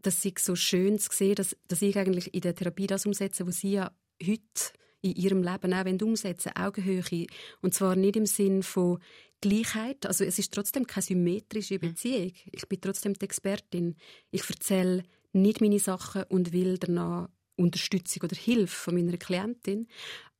[0.00, 3.46] dass sie so schön zu sehen, dass, dass ich eigentlich in der Therapie das umsetze,
[3.46, 3.92] was sie ja
[4.24, 7.26] heute in ihrem Leben auch umsetzen Augenhöhe.
[7.60, 8.98] Und zwar nicht im Sinn von
[9.40, 10.06] Gleichheit.
[10.06, 11.80] Also es ist trotzdem keine symmetrische mhm.
[11.80, 12.32] Beziehung.
[12.52, 13.96] Ich bin trotzdem die Expertin.
[14.30, 15.02] Ich erzähle
[15.32, 17.28] nicht meine Sachen und will danach
[17.62, 19.88] Unterstützung oder Hilfe von meiner Klientin.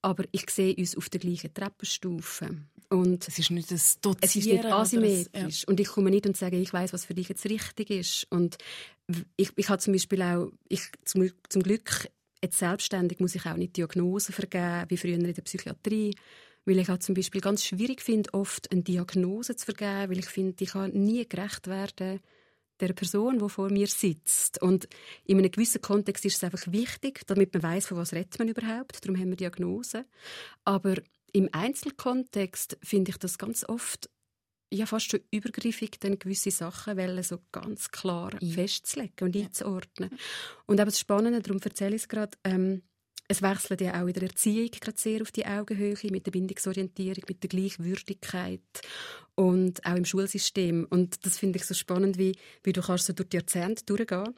[0.02, 2.56] Aber ich sehe uns auf der gleichen Treppenstufe.
[2.88, 4.18] Und es ist nicht das Dozieren.
[4.22, 5.62] Es ist nicht asymmetrisch.
[5.62, 5.68] Ja.
[5.68, 8.26] Und ich komme nicht und sage, ich weiß, was für dich jetzt richtig ist.
[8.30, 8.58] Und
[9.36, 12.10] ich, ich habe zum Beispiel auch, ich, zum, zum Glück,
[12.42, 16.14] jetzt selbstständig muss ich auch nicht Diagnosen vergeben, wie früher in der Psychiatrie.
[16.64, 20.26] Weil ich auch zum Beispiel ganz schwierig finde, oft eine Diagnose zu vergeben, weil ich
[20.26, 22.20] finde, ich kann nie gerecht werden
[22.86, 24.60] der Person, die vor mir sitzt.
[24.60, 24.88] Und
[25.24, 28.48] in einem gewissen Kontext ist es einfach wichtig, damit man weiß, von was redet man
[28.48, 29.04] überhaupt.
[29.04, 30.04] Darum haben wir Diagnosen.
[30.64, 30.96] Aber
[31.32, 34.10] im Einzelkontext finde ich das ganz oft
[34.72, 38.54] ja fast schon übergriffig, dann gewisse Sachen wollen, so ganz klar ja.
[38.54, 40.10] festzulegen und einzuordnen.
[40.66, 42.82] Und aber das Spannende, darum erzähle ich es gerade, ähm,
[43.32, 47.24] es wechselt ja auch in der Erziehung gerade sehr auf die Augenhöhe, mit der Bindungsorientierung,
[47.26, 48.60] mit der Gleichwürdigkeit
[49.34, 50.86] und auch im Schulsystem.
[50.90, 54.34] Und das finde ich so spannend, wie, wie du kannst so durch die Jahrzehnte durchgehen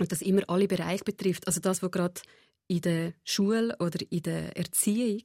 [0.00, 1.46] und das immer alle Bereiche betrifft.
[1.46, 2.20] Also das, was gerade
[2.66, 5.22] in der Schule oder in der Erziehung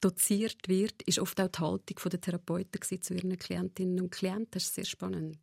[0.00, 4.48] doziert wird, ist oft auch die Haltung der Therapeuten zu ihren Klientinnen und Klienten.
[4.50, 5.38] Das ist sehr spannend.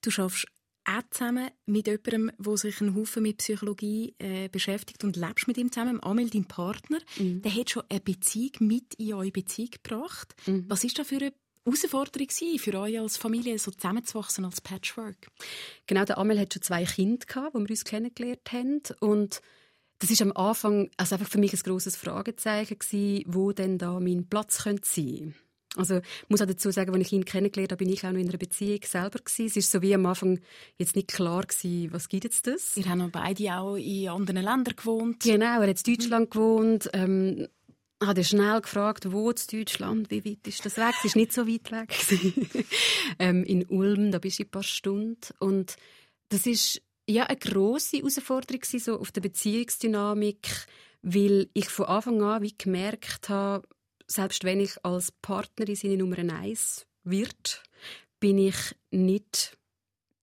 [0.00, 0.46] Du schaffst
[0.84, 5.58] auch zusammen mit jemandem, der sich einen Haufen mit Psychologie äh, beschäftigt und lebst mit
[5.58, 7.42] ihm zusammen, Amel, dein Partner, mhm.
[7.42, 10.34] der hat schon eine Beziehung mit in eure Beziehung gebracht.
[10.46, 10.64] Mhm.
[10.68, 11.32] Was ist da für eine
[11.64, 15.28] Herausforderung für euch als Familie, so zusammenzuwachsen als Patchwork?
[15.86, 19.40] Genau, der Amel hat schon zwei Kinder gehabt, wo wir uns kennengelernt haben und
[19.98, 24.00] das ist am Anfang also einfach für mich ein großes Fragezeichen gewesen, wo denn da
[24.00, 25.34] mein Platz könnte sein.
[25.76, 28.18] Also ich muss auch dazu sagen, als ich ihn kennengelernt habe, bin ich auch noch
[28.18, 29.46] in einer Beziehung selber gewesen.
[29.46, 30.40] Es ist so wie am Anfang
[30.78, 32.76] jetzt nicht klar gewesen, was gibt es das?
[32.76, 35.22] Ihr habt beide auch in anderen Ländern gewohnt.
[35.22, 36.90] Genau, er hat in Deutschland gewohnt.
[36.92, 37.46] Ähm,
[38.02, 40.94] hat er schnell gefragt, wo in Deutschland, wie weit ist das weg?
[40.98, 41.94] Es ist nicht so weit weg.
[43.18, 45.18] ähm, in Ulm, da bist du ein paar Stunden.
[45.38, 45.76] Und
[46.30, 50.48] das ist ja eine grosse Herausforderung so auf der Beziehungsdynamik,
[51.02, 53.68] weil ich von Anfang an wie gemerkt habe,
[54.10, 57.62] selbst wenn ich als Partnerin seine Nummer eins wird,
[58.18, 58.56] bin ich
[58.90, 59.56] nicht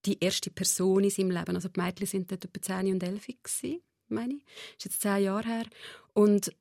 [0.05, 1.55] die erste Person in seinem Leben.
[1.55, 4.43] Also die Mädchen sind dort etwa 10 und 11 gewesen, meine ich.
[4.43, 5.65] Das ist jetzt zehn Jahre her.
[6.13, 6.53] Und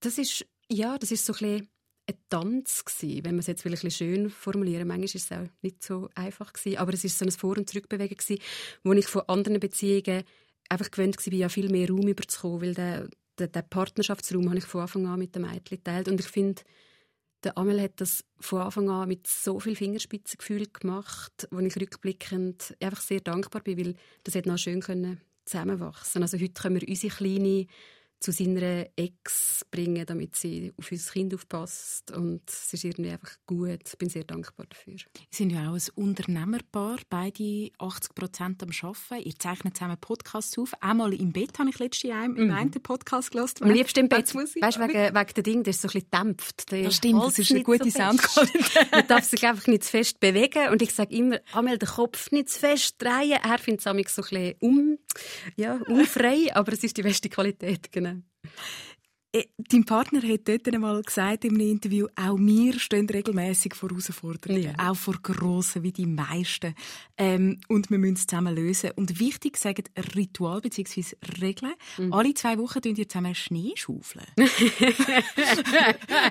[0.00, 1.68] das ist, ja, das ist so ein
[2.10, 4.88] ein Tanz gewesen, wenn man es jetzt ein schön formulieren.
[4.88, 7.68] Manchmal ist es auch nicht so einfach gewesen, aber es ist so ein Vor- und
[7.68, 8.42] Zurückbewegen gewesen,
[8.82, 10.24] wo ich von anderen Beziehungen
[10.68, 13.08] einfach gewöhnt war, ja viel mehr Raum überzukommen, weil der,
[13.40, 16.08] den, den Partnerschaftsraum habe ich von Anfang an mit dem Mädchen geteilt.
[16.08, 16.62] Und ich finde,
[17.42, 22.76] der Amel hat das von Anfang an mit so viel Fingerspitzengefühl gemacht, wo ich rückblickend
[22.80, 26.22] einfach sehr dankbar bin, weil das hätte noch schön können zusammenwachsen.
[26.22, 27.66] Also heute können wir unsere kleine
[28.20, 32.10] zu seiner Ex bringen, damit sie auf unser Kind aufpasst.
[32.10, 33.80] Und es ist irgendwie einfach gut.
[33.86, 34.96] Ich bin sehr dankbar dafür.
[35.30, 39.26] Sie sind ja auch ein Unternehmerpaar, beide 80 Prozent am Arbeiten.
[39.26, 40.74] Ihr zeichnet zusammen Podcasts auf.
[40.82, 42.52] Einmal im Bett habe ich letztes Jahr im mhm.
[42.52, 43.62] einen Podcast gehört.
[43.62, 44.34] Am liebsten im Bett.
[44.34, 46.72] Weißt du, wegen, wegen dem Ding, der ist so ein bisschen dämpft.
[46.72, 48.92] Das stimmt, das ist eine gute so Soundqualität.
[48.92, 50.68] Man darf sich einfach nicht zu fest bewegen.
[50.68, 53.38] Und ich sage immer, einmal den Kopf nicht zu fest drehen.
[53.42, 54.98] Er findet es so ein bisschen um,
[55.56, 58.16] ja, unfrei, aber es ist die beste Qualität, genau.
[59.32, 63.90] Äh, dein Partner hat dort einmal gesagt in einem Interview, auch wir stehen regelmäßig vor
[63.90, 64.72] Herausforderungen, ja.
[64.76, 66.74] auch vor grossen wie die meisten.
[67.16, 68.90] Ähm, und wir müssen es zusammen lösen.
[68.96, 69.84] Und wichtig, sagen
[70.16, 71.14] Ritual bzw.
[71.40, 71.74] Regeln.
[71.96, 72.12] Mhm.
[72.12, 74.26] Alle zwei Wochen tun ihr zusammen Schnee schaufeln.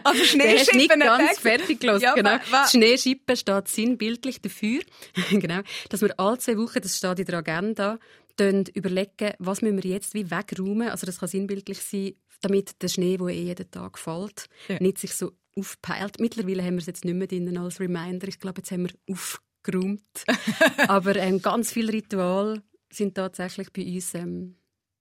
[0.04, 0.78] also Schneeschippen.
[0.78, 2.38] nicht ganz fertig gelassen, ja, genau.
[2.70, 4.82] Schneeschippen steht sinnbildlich dafür,
[5.30, 7.98] genau, dass wir alle zwei Wochen, das steht in der Agenda,
[8.40, 10.90] überlegen, was müssen wir jetzt wie wegräumen.
[10.90, 14.78] Also das kann sinnbildlich sein, damit der Schnee, der eh jeden Tag fällt, ja.
[14.80, 16.20] nicht sich so aufpeilt.
[16.20, 18.28] Mittlerweile haben wir es jetzt nicht mehr drin als Reminder.
[18.28, 20.26] Ich glaube, jetzt haben wir aufgeräumt.
[20.88, 24.56] Aber ähm, ganz viele Rituale sind tatsächlich bei uns ähm,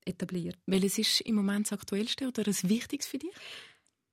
[0.05, 0.59] etabliert.
[0.67, 3.31] Welches ist im Moment das Aktuellste oder das Wichtigste für dich?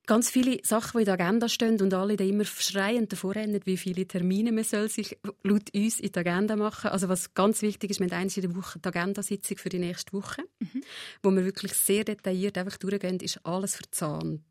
[0.05, 3.59] Ganz viele Sachen, die in der Agenda stehen und alle da immer schreiend davor rennen,
[3.65, 6.91] wie viele Termine man soll sich laut uns in die Agenda machen.
[6.91, 9.79] Also was ganz wichtig ist, wir haben eins in der Woche die Agenda-Sitzung für die
[9.79, 10.83] nächste Woche, mhm.
[11.23, 14.41] wo wir wirklich sehr detailliert einfach durchgehen, ist alles verzahnt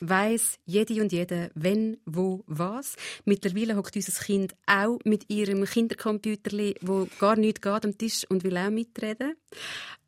[0.00, 2.96] weiß jede und jede, wenn, wo, was.
[3.24, 6.50] Mittlerweile hockt unser Kind auch mit ihrem Kindercomputer,
[6.82, 9.34] wo gar nichts geht am Tisch und will auch mitreden.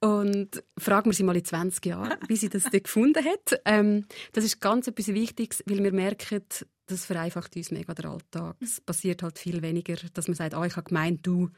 [0.01, 3.61] Und fragen wir sie mal in 20 Jahren, wie sie das gefunden hat.
[3.65, 6.43] Ähm, das ist ganz etwas Wichtiges, weil wir merken,
[6.87, 8.57] das vereinfacht uns mega den Alltag.
[8.61, 11.51] Es passiert halt viel weniger, dass man sagt, oh, ich habe gemeint, du.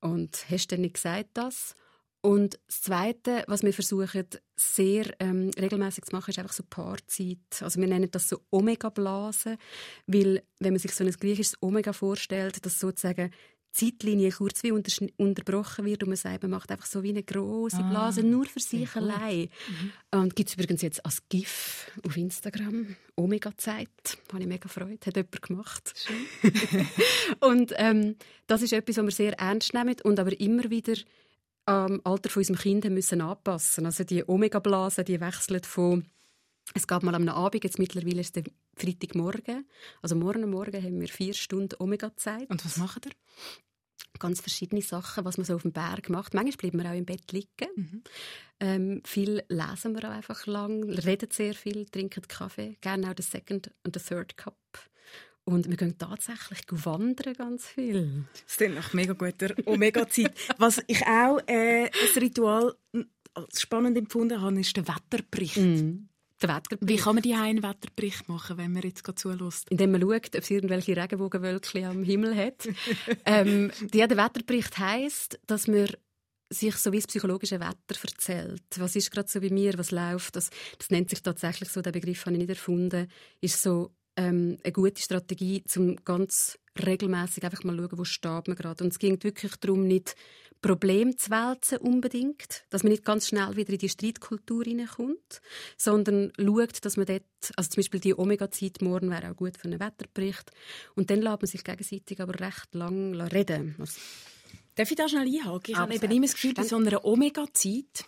[0.00, 1.74] Und hast du denn nicht gesagt das?
[2.24, 4.24] Und das Zweite, was wir versuchen,
[4.56, 7.36] sehr ähm, regelmäßig zu machen, ist einfach so Paarzeit.
[7.60, 9.58] Also wir nennen das so Omega-Blasen,
[10.06, 13.30] weil wenn man sich so ein griechisches Omega vorstellt, dass sozusagen
[13.72, 17.22] Zeitlinie kurz wie unter, unterbrochen wird und man sagt, man macht einfach so wie eine
[17.22, 19.50] große ah, Blase ah, nur für sich allein.
[19.68, 19.92] Mhm.
[20.18, 24.16] Und gibt es übrigens jetzt als GIF auf Instagram Omega-Zeit.
[24.32, 25.92] Habe ich mega Freude, hat jemand gemacht.
[27.40, 30.94] und ähm, das ist etwas, was wir sehr ernst nehmen und aber immer wieder
[31.66, 33.86] am Alter von unserem Kind müssen anpassen.
[33.86, 36.04] Also die Omega-Blase, die wechselt von
[36.72, 38.44] es gab mal am Abend, jetzt mittlerweile ist es
[38.76, 39.66] Freitagmorgen.
[40.00, 42.48] Also morgen Morgen haben wir vier Stunden Omega-Zeit.
[42.48, 43.12] Und was macht ihr?
[44.18, 46.34] Ganz verschiedene Sachen, was man so auf dem Berg macht.
[46.34, 47.68] Manchmal bleiben wir auch im Bett liegen.
[47.76, 48.02] Mhm.
[48.60, 53.24] Ähm, viel lesen wir auch einfach lang, reden sehr viel, trinken Kaffee, gerne auch den
[53.24, 54.56] Second und den Third Cup.
[55.44, 58.24] Und wir gehen tatsächlich wandern ganz viel.
[58.32, 60.32] Das ist nach mega guter Omega-Zeit.
[60.56, 62.74] Was ich auch äh, Ritual
[63.34, 65.58] als spannend empfunden habe, ist der Wetterbericht.
[65.58, 66.08] Mm.
[66.80, 69.70] Wie kann man die einen Wetterbericht machen, wenn man jetzt gerade zulässt?
[69.70, 72.68] Indem man schaut, ob es irgendwelche Regenbogenwölkchen am Himmel hat.
[73.24, 75.88] ähm, der Wetterbericht heisst, dass man
[76.50, 78.62] sich so wie das psychologische Wetter erzählt.
[78.76, 80.36] Was ist gerade so bei mir, was läuft?
[80.36, 83.08] Das, das nennt sich tatsächlich so, der Begriff habe ich nicht erfunden,
[83.40, 88.56] ist so ähm, eine gute Strategie, um ganz regelmäßig einfach mal schauen, wo steht man
[88.56, 88.84] gerade.
[88.84, 90.16] Und es ging wirklich darum, nicht
[90.64, 95.42] Problem zu wälzen unbedingt, dass man nicht ganz schnell wieder in die Streitkultur hineinkommt,
[95.76, 97.22] sondern schaut, dass man dort,
[97.56, 100.50] also zum Beispiel die Omega-Zeit morgen wäre auch gut für einen Wetterbericht,
[100.94, 103.76] und dann lässt man sich gegenseitig aber recht lang reden.
[103.78, 104.00] Also,
[104.74, 105.72] Darf ich da schnell einhaken?
[105.72, 108.06] Ich habe eben immer das Gefühl, bei so einer Omega-Zeit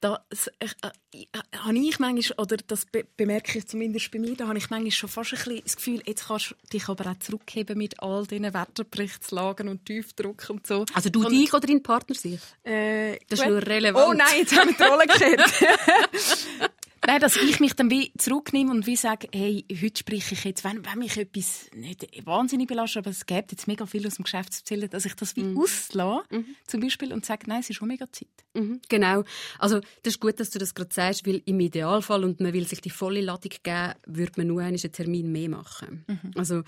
[0.00, 0.66] das äh,
[1.12, 1.26] äh,
[1.56, 4.90] habe ich manchmal, oder das be bemerke ich zumindest bei mir, da habe ich manchmal
[4.90, 8.26] schon fast ein bisschen das Gefühl, jetzt kannst du dich aber auch zurückheben mit all
[8.26, 10.84] diesen Wetterberichtslagen und Tiefdruck und so.
[10.92, 12.40] Also du und, dich oder dein Partner sich?
[12.62, 14.06] Äh, das ist nur relevant.
[14.08, 15.52] Oh nein, jetzt habe ich die Rolle gekehrt.
[17.06, 20.64] Nein, dass ich mich dann wie zurücknehme und wie sage, hey, heute spreche ich jetzt,
[20.64, 24.24] wenn, wenn mich etwas nicht wahnsinnig belastet, aber es gibt jetzt mega viel aus dem
[24.24, 25.56] Geschäft zu erzählen, dass ich das wie mhm.
[25.56, 26.56] auslasse, mhm.
[26.66, 28.26] zum Beispiel, und sage, nein, es ist schon mega Zeit.
[28.54, 28.80] Mhm.
[28.88, 29.22] Genau.
[29.60, 32.66] Also, das ist gut, dass du das gerade sagst, weil im Idealfall, und man will
[32.66, 36.04] sich die volle Ladung geben, würde man nur einen Termin mehr machen.
[36.08, 36.32] Mhm.
[36.34, 36.62] Also,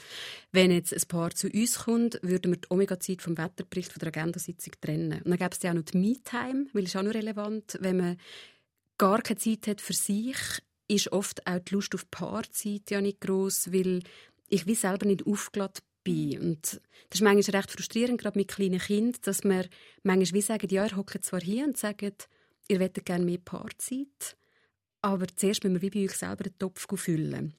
[0.53, 4.09] wenn jetzt ein Paar zu uns kommt, würden wir die Omega-Zeit vom Wetterbericht von der
[4.09, 5.21] Agendasitzung trennen.
[5.25, 7.97] Und dann gäbe es ja auch noch die Me-Time, weil es auch noch relevant, wenn
[7.97, 8.17] man
[8.99, 10.37] gar keine Zeit hat für sich,
[10.89, 14.03] ist oft auch die Lust auf Paarzeit ja nicht groß, weil
[14.49, 16.41] ich wie selber nicht aufgeladen bin.
[16.41, 19.67] Und das ist manchmal recht frustrierend, gerade mit kleinen Kindern, dass man
[20.03, 22.29] manchmal wie sagen, ja, ihr hockt zwar hier und sagt,
[22.69, 24.37] ihr wollt gerne mehr Paarzeit,
[25.03, 27.55] aber zuerst müssen wir wie bei euch selber den Topf füllen.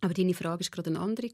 [0.00, 1.30] Aber deine Frage war gerade eine andere.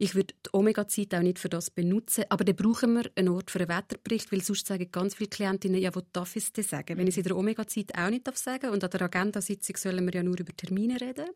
[0.00, 3.50] Ich würde die Omega-Zeit auch nicht für das benutzen, aber dann brauchen wir einen Ort
[3.50, 6.96] für einen Wetterbericht, weil sonst sagen ganz viele Klientinnen, ja, was darf ich denn sagen?
[6.96, 10.06] Wenn ich es in der Omega-Zeit auch nicht sagen darf und an der Agenda-Sitzung sollen
[10.06, 11.26] wir ja nur über Termine reden,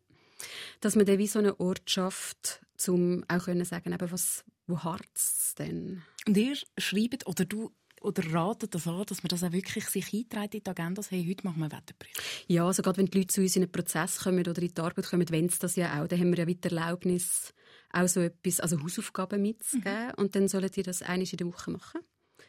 [0.80, 4.78] dass man dann wie so einen Ort schafft, um auch können sagen, eben, was, wo
[4.78, 6.02] harzt denn?
[6.26, 10.12] Und ihr schreibt, oder du oder ratet das an, dass man das auch wirklich sich
[10.12, 12.20] einträgt in die Agenda, hey, heute machen wir einen Wetterbericht?
[12.48, 14.80] Ja, also gerade wenn die Leute zu uns in einen Prozess kommen oder in die
[14.80, 17.54] Arbeit kommen, wenn es das ja auch, dann haben wir ja wieder Erlaubnis,
[17.92, 20.06] auch so etwas, also Hausaufgaben mitzugeben.
[20.06, 20.14] Mhm.
[20.16, 22.00] Und dann sollen die das einmal in der Woche machen.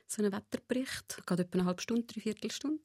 [0.08, 1.26] So einen Wetterbericht.
[1.26, 2.84] Geht etwa eine halbe Stunde, drei Viertelstunde.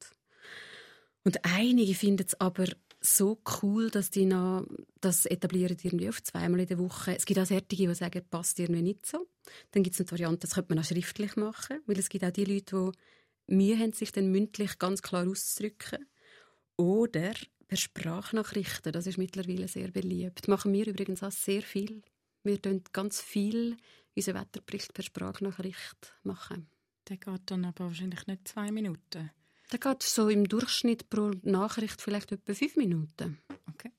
[1.25, 2.67] Und einige finden es aber
[3.01, 4.67] so cool, dass die noch
[5.01, 7.15] das etablieren irgendwie auf zweimal in der Woche.
[7.17, 9.29] Es gibt auch solche, die sagen, passt irgendwie nicht so.
[9.71, 12.31] Dann gibt es eine Variante, das könnte man auch schriftlich machen, weil es gibt auch
[12.31, 12.93] die Leute,
[13.49, 16.07] die Mühe haben, sich dann mündlich ganz klar auszudrücken.
[16.77, 17.33] Oder
[17.69, 20.41] per Sprachnachrichten, das ist mittlerweile sehr beliebt.
[20.41, 22.03] Das machen wir übrigens auch sehr viel.
[22.49, 23.77] Wir tun ganz viel
[24.17, 26.67] unseren Wetterbericht per Sprachnachricht machen.
[27.07, 29.31] Der geht dann aber wahrscheinlich nicht zwei Minuten.
[29.71, 33.39] Der geht so im Durchschnitt pro Nachricht vielleicht etwa fünf Minuten.
[33.69, 33.93] Okay.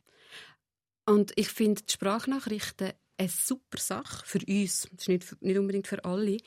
[1.06, 4.88] Und ich finde die Sprachnachrichten eine super Sache für uns.
[4.94, 6.38] Das ist nicht, nicht unbedingt für alle.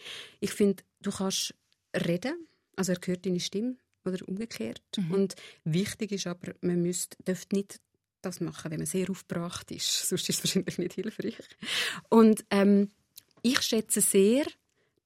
[0.40, 1.54] Ich finde, du kannst
[1.94, 4.82] reden, also er hört deine Stimme oder umgekehrt.
[4.96, 5.12] Mhm.
[5.12, 7.80] Und wichtig ist aber, man müsste, dürfte nicht
[8.22, 10.08] das machen, wenn man sehr aufgebracht ist.
[10.08, 11.36] Sonst ist es wahrscheinlich nicht hilfreich.
[12.08, 12.90] Und ähm,
[13.42, 14.44] ich schätze sehr,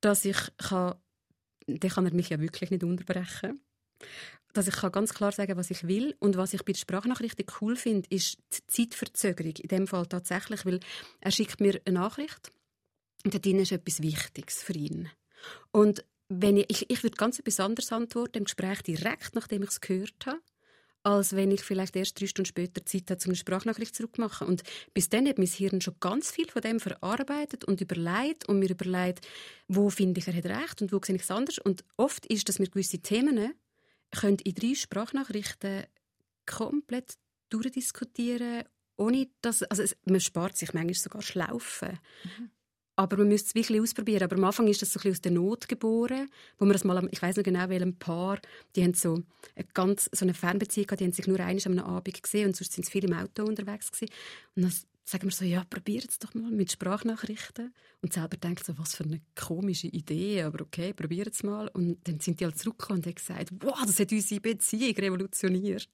[0.01, 0.95] dass ich kann,
[1.67, 3.61] dann kann er mich ja wirklich nicht unterbrechen
[4.57, 6.17] dass ich kann ganz klar sagen was ich will.
[6.19, 9.55] Und was ich bei der Sprachnachricht cool finde, ist die Zeitverzögerung.
[9.57, 10.81] In dem Fall tatsächlich, weil
[11.21, 12.51] er schickt mir eine Nachricht
[13.25, 15.11] und da drin ist etwas Wichtiges für ihn.
[15.73, 19.71] Und wenn ich, ich, ich würde ganz etwas anderes antworten im Gespräch direkt, nachdem ich
[19.71, 20.41] es gehört habe,
[21.07, 24.49] als wenn ich vielleicht erst drei Stunden später Zeit habe, um eine Sprachnachricht zurückzumachen.
[24.49, 28.59] Und bis dann hat mein Hirn schon ganz viel von dem verarbeitet und überlegt und
[28.59, 29.25] mir überlegt,
[29.69, 31.59] wo finde ich, er hat recht und wo sehe ich es anders.
[31.59, 33.55] Und oft ist, dass mir gewisse Themen
[34.11, 35.85] können in drei Sprachnachrichten
[36.45, 37.15] komplett
[37.51, 38.65] durchdiskutieren,
[38.97, 42.01] ohne dass, also es, man spart sich manchmal sogar Schlaufen.
[42.25, 42.51] Mhm.
[42.97, 44.23] Aber man müsste es wirklich ausprobieren.
[44.23, 46.29] Aber am Anfang ist das so ein aus der Not geboren,
[46.59, 48.39] wo man das mal, ich weiß noch genau, welchem Paar,
[48.75, 49.23] die haben so
[49.55, 52.57] eine ganz so eine Fernbeziehung gehabt, die haben sich nur einmal am Abend gesehen und
[52.57, 54.13] sonst sind sie viel im Auto unterwegs gewesen.
[54.57, 54.73] Und dann
[55.05, 57.73] sagen wir so, ja, probiert es doch mal mit Sprachnachrichten.
[58.07, 61.67] Und selber denkt so, was für eine komische Idee, aber okay, probiert es mal.
[61.67, 65.89] Und dann sind die halt zurückgekommen und haben gesagt, wow, das hat unsere Beziehung revolutioniert.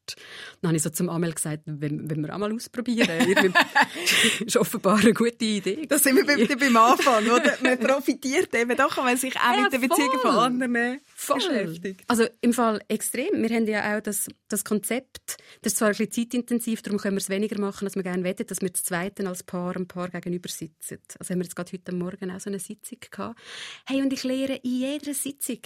[0.60, 3.08] Dann habe ich so zum Amel gesagt, wenn, wenn wir auch mal ausprobieren.
[3.34, 5.86] das ist offenbar eine gute Idee.
[5.88, 7.56] Das sind wir beim, beim Anfang, oder?
[7.62, 11.36] Man profitiert eben doch, wenn man sich auch ja, mit den Beziehungen von anderen voll.
[11.36, 12.04] beschäftigt.
[12.08, 13.42] Also im Fall extrem.
[13.42, 17.16] Wir haben ja auch das, das Konzept, das ist zwar ein bisschen zeitintensiv, darum können
[17.16, 19.88] wir es weniger machen, als wir gerne wettet, dass wir zu Zweiten als Paar ein
[19.88, 20.98] Paar gegenüber sitzen.
[21.18, 23.40] Also haben wir jetzt gerade heute Morgen auch so eine Sitzung gehabt.
[23.86, 25.60] Hey, und ich lehre in jeder Sitzung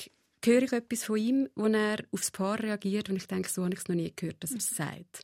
[0.44, 3.74] höre ich etwas von ihm, wo er aufs Paar reagiert und ich denke, so habe
[3.74, 5.22] ich es noch nie gehört, dass er es sagt.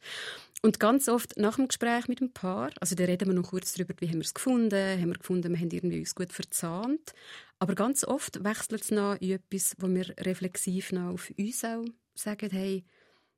[0.63, 3.73] Und ganz oft nach dem Gespräch mit dem Paar, also da reden wir noch kurz
[3.73, 7.13] darüber, wie haben wir es gefunden, haben wir gefunden, wir haben irgendwie uns gut verzahnt,
[7.59, 11.85] aber ganz oft wechselt es noch in etwas, wo wir reflexiv noch auf uns auch
[12.15, 12.85] sagen, hey,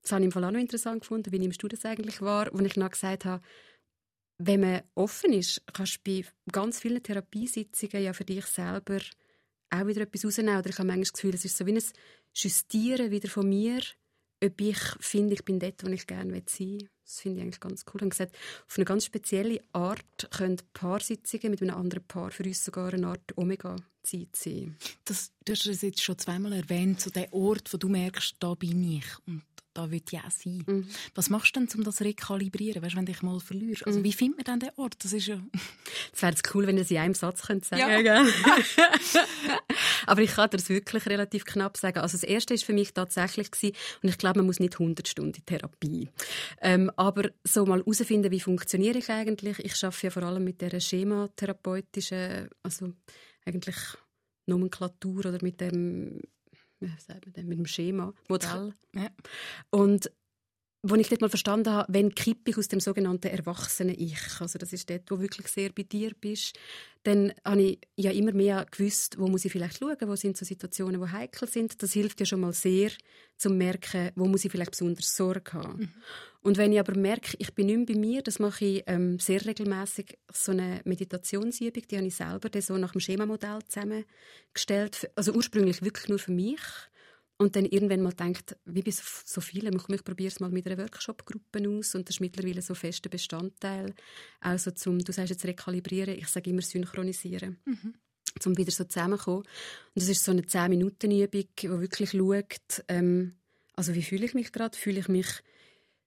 [0.02, 2.48] das habe ich im Fall auch noch interessant gefunden, wie nimmst du das eigentlich wahr,
[2.52, 3.42] wo ich noch gesagt habe,
[4.38, 8.98] wenn man offen ist, kannst du bei ganz vielen Therapiesitzungen ja für dich selber
[9.70, 10.58] auch wieder etwas rausnehmen.
[10.58, 11.82] Oder ich habe manchmal das Gefühl, es ist so wie ein
[12.34, 13.80] Justieren wieder von mir,
[14.42, 16.88] ob ich finde, ich bin dort, wo ich gerne sein will.
[17.04, 18.02] Das finde ich eigentlich ganz cool.
[18.02, 18.34] Und gesagt,
[18.66, 23.08] auf eine ganz spezielle Art können Paarsitzungen mit einem anderen Paar für uns sogar eine
[23.08, 24.76] Art Omega-Zeit sein.
[25.04, 28.54] Das, du hast es jetzt schon zweimal erwähnt, so der Ort, wo du merkst, da
[28.54, 29.04] bin ich.
[29.26, 29.42] Und
[29.74, 30.64] da will auch sein.
[30.66, 30.88] Mhm.
[31.14, 33.86] Was machst du denn, um das zu rekalibrieren, weißt, wenn du dich mal verlierst?
[33.86, 34.04] Also, mhm.
[34.04, 34.96] Wie findet man dann den Ort?
[35.04, 35.40] Das ist ja...
[36.12, 38.24] Es wäre cool, wenn ihr es in einem Satz könnt sagen ja.
[40.06, 41.98] Aber ich kann das wirklich relativ knapp sagen.
[41.98, 45.08] Also das Erste war für mich tatsächlich, gewesen, und ich glaube, man muss nicht 100
[45.08, 46.08] Stunden Therapie.
[46.60, 49.58] Ähm, aber so mal herausfinden, wie funktioniere ich eigentlich.
[49.58, 52.92] Ich arbeite ja vor allem mit der schematherapeutischen, also
[53.44, 53.76] eigentlich
[54.46, 56.20] Nomenklatur oder mit dem
[56.86, 58.74] wie sagt man denn, mit dem Schema, Modell.
[58.94, 59.08] Ja.
[59.70, 60.10] Und
[60.86, 64.58] wo ich dort mal verstanden habe, wenn kippe ich aus dem sogenannten erwachsenen Ich, also
[64.58, 66.58] das ist dort, wo wirklich sehr bei dir bist,
[67.04, 70.44] dann habe ich ja immer mehr gewusst, wo muss ich vielleicht schauen, wo sind so
[70.44, 71.82] Situationen, die heikel sind.
[71.82, 72.90] Das hilft ja schon mal sehr,
[73.36, 75.80] zu merken, wo muss ich vielleicht besonders Sorge haben.
[75.80, 75.92] Mhm.
[76.42, 79.18] Und wenn ich aber merke, ich bin nicht mehr bei mir, das mache ich ähm,
[79.18, 85.32] sehr regelmäßig so eine Meditationsübung, die habe ich selber so nach dem Schemamodell zusammengestellt, also
[85.32, 86.60] ursprünglich wirklich nur für mich
[87.36, 90.78] und dann irgendwann mal denkt, wie bei so vielen, ich probiere es mal mit einer
[90.78, 93.94] Workshop-Gruppe aus und das ist mittlerweile so ein fester Bestandteil.
[94.40, 97.58] Also zum, du sagst jetzt rekalibrieren, ich sage immer synchronisieren.
[97.64, 97.94] Mhm.
[98.44, 99.42] Um wieder so zusammenzukommen.
[99.42, 99.46] Und
[99.94, 103.36] das ist so eine 10-Minuten-Übung, die wirklich schaut, ähm,
[103.74, 104.76] also wie fühle ich mich gerade?
[104.76, 105.42] Fühle ich mich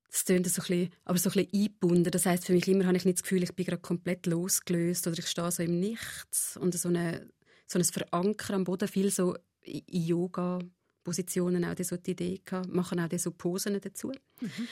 [0.10, 2.12] das klingt so ein bisschen, aber so ein bisschen eingebunden.
[2.12, 5.06] Das heißt für mich immer habe ich nicht das Gefühl, ich bin gerade komplett losgelöst
[5.08, 7.30] oder ich stehe so im Nichts und so, eine,
[7.66, 10.60] so ein Verankern am Boden, viel so in Yoga
[11.08, 14.12] Positionen auch so die Idee gehabt, machen auch so Posen dazu.
[14.42, 14.68] Mhm.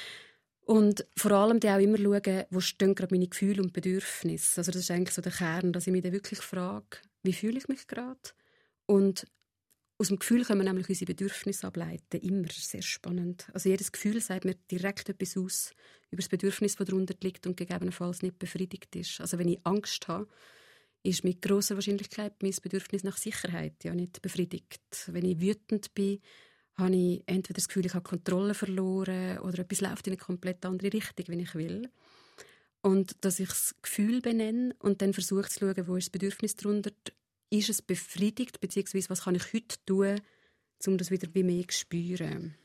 [0.65, 4.59] Und vor allem auch immer schauen, wo stehen gerade meine Gefühle und Bedürfnisse.
[4.59, 7.57] Also das ist eigentlich so der Kern, dass ich mich dann wirklich frage, wie fühle
[7.57, 8.19] ich mich gerade?
[8.85, 9.25] Und
[9.97, 12.19] aus dem Gefühl können wir nämlich unsere Bedürfnisse ableiten.
[12.19, 12.49] Immer.
[12.51, 13.47] sehr spannend.
[13.53, 15.71] Also jedes Gefühl sagt mir direkt etwas aus
[16.11, 19.21] über das Bedürfnis, das darunter liegt und gegebenenfalls nicht befriedigt ist.
[19.21, 20.27] Also wenn ich Angst habe,
[21.05, 24.81] ist mit großer Wahrscheinlichkeit mein Bedürfnis nach Sicherheit ja nicht befriedigt.
[25.07, 26.19] Wenn ich wütend bin,
[26.75, 30.65] habe ich entweder das Gefühl, ich habe Kontrolle verloren oder etwas läuft in eine komplett
[30.65, 31.89] andere Richtung, wenn ich will.
[32.81, 36.55] Und dass ich das Gefühl benenne und dann versuche zu schauen, wo ist das Bedürfnis
[36.55, 36.91] darunter,
[37.49, 40.19] ist es befriedigt, beziehungsweise was kann ich heute tun,
[40.85, 42.55] um das wieder bei mir zu spüren.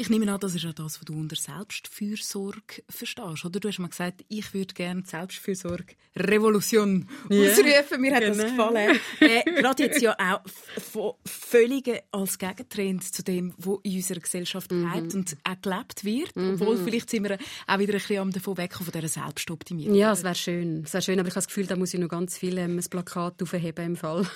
[0.00, 3.44] Ich nehme an, das ist ja das, was du unter Selbstfürsorge verstehst.
[3.44, 7.52] Oder du hast mal gesagt, ich würde gerne Selbstfürsorge Revolution yeah.
[7.52, 8.00] ausrufen.
[8.00, 8.34] Mir hat genau.
[8.34, 9.00] das gefallen.
[9.20, 14.90] äh, Gerade jetzt ja auch völlig als Gegentrend zu dem, was in unserer Gesellschaft mhm.
[14.90, 16.34] lebt und auch gelebt wird.
[16.34, 16.54] Mhm.
[16.54, 17.36] Obwohl vielleicht sind wir
[17.66, 19.94] auch wieder ein bisschen davon weg von dieser Selbstoptimierung.
[19.94, 20.84] Ja, es wäre schön.
[20.86, 22.78] Es wäre schön, aber ich habe das Gefühl, da muss ich noch ganz viel ähm,
[22.78, 24.26] ein Plakat aufheben im Fall.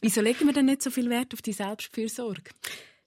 [0.00, 2.52] Wieso legen wir denn nicht so viel Wert auf die Selbstfürsorge?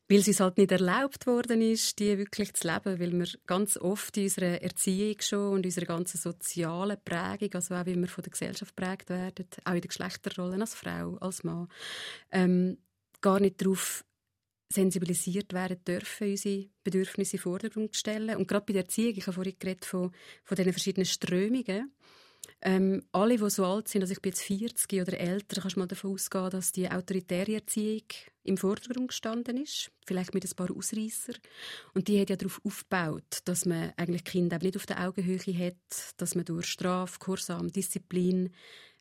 [0.10, 3.78] Weil es uns halt nicht erlaubt worden ist, die wirklich zu leben, weil wir ganz
[3.78, 8.24] oft in unserer Erziehung schon und unserer ganzen sozialen Prägung, also auch wie wir von
[8.24, 11.68] der Gesellschaft prägt werden, auch in der Geschlechterrolle als Frau, als Mann,
[12.32, 12.78] ähm,
[13.20, 14.06] gar nicht darauf
[14.72, 18.36] sensibilisiert werden dürfen, unsere Bedürfnisse in den Vordergrund stellen.
[18.36, 20.12] Und gerade bei der Erziehung, ich habe vorhin geredet von,
[20.44, 21.92] von diesen verschiedenen Strömungen,
[22.62, 25.80] ähm, alle, die so alt sind, also ich bin jetzt 40 oder älter, kannst du
[25.80, 28.04] mal davon ausgehen, dass die autoritäre Erziehung
[28.44, 31.34] im Vordergrund gestanden ist, vielleicht mit ein paar Ausreißer.
[31.94, 35.76] Und die hat ja darauf aufgebaut, dass man eigentlich Kinder nicht auf der Augenhöhe hat,
[36.18, 38.50] dass man durch Strafe, Kursam, Disziplin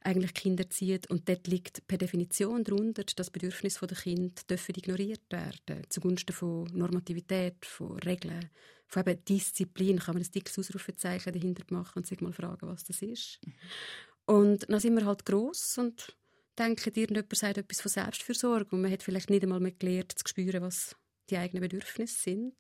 [0.07, 1.11] eigentlich Kinder zieht.
[1.11, 4.33] Und dort liegt per Definition darunter, dass das Bedürfnis der Kinder
[4.69, 8.51] ignoriert werden zugunsten von Normativität, von Regeln,
[8.87, 9.99] von eben Disziplin.
[9.99, 13.41] Kann man ein dickes Ausrufezeichen dahinter machen und sich mal fragen, was das ist.
[13.45, 13.53] Mhm.
[14.27, 16.17] Und dann sind wir halt gross und
[16.59, 20.27] denken, irgendjemand sagt etwas von Selbstfürsorge und man hat vielleicht nicht einmal mehr gelernt, zu
[20.27, 20.97] spüren, was
[21.31, 22.57] die eigenen Bedürfnisse sind.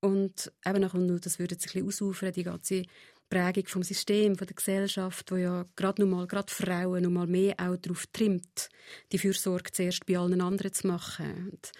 [0.00, 2.82] Und eben nach und das würde sich ein bisschen ausufern, die ganze
[3.28, 7.26] Prägung vom System, von der Gesellschaft, wo ja gerade noch mal, gerade Frauen noch mal
[7.26, 8.68] mehr auch darauf trimmt,
[9.12, 11.50] die Fürsorge zuerst bei allen anderen zu machen.
[11.50, 11.72] Und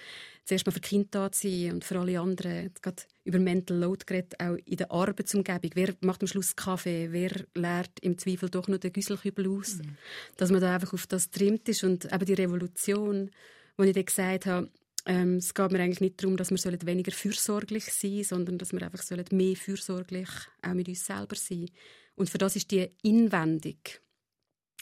[0.44, 2.72] zuerst mal für Kinder da zu sein und für alle anderen.
[2.80, 5.70] Gerade über Mental Load geredet, auch in der Arbeitsumgebung.
[5.74, 7.08] Wer macht am Schluss Kaffee?
[7.10, 9.76] Wer leert im Zweifel doch noch den Güsselkübel aus?
[9.76, 9.96] Mhm.
[10.36, 13.30] Dass man da einfach auf das trimmt ist und eben die Revolution,
[13.76, 14.70] wo ich dann gesagt habe,
[15.06, 18.82] ähm, es geht mir eigentlich nicht darum, dass wir weniger fürsorglich sein sondern dass wir
[18.82, 19.02] einfach
[19.32, 20.28] mehr fürsorglich
[20.62, 21.70] auch mit uns selber sein.
[22.16, 23.78] Und für das ist die Inwendung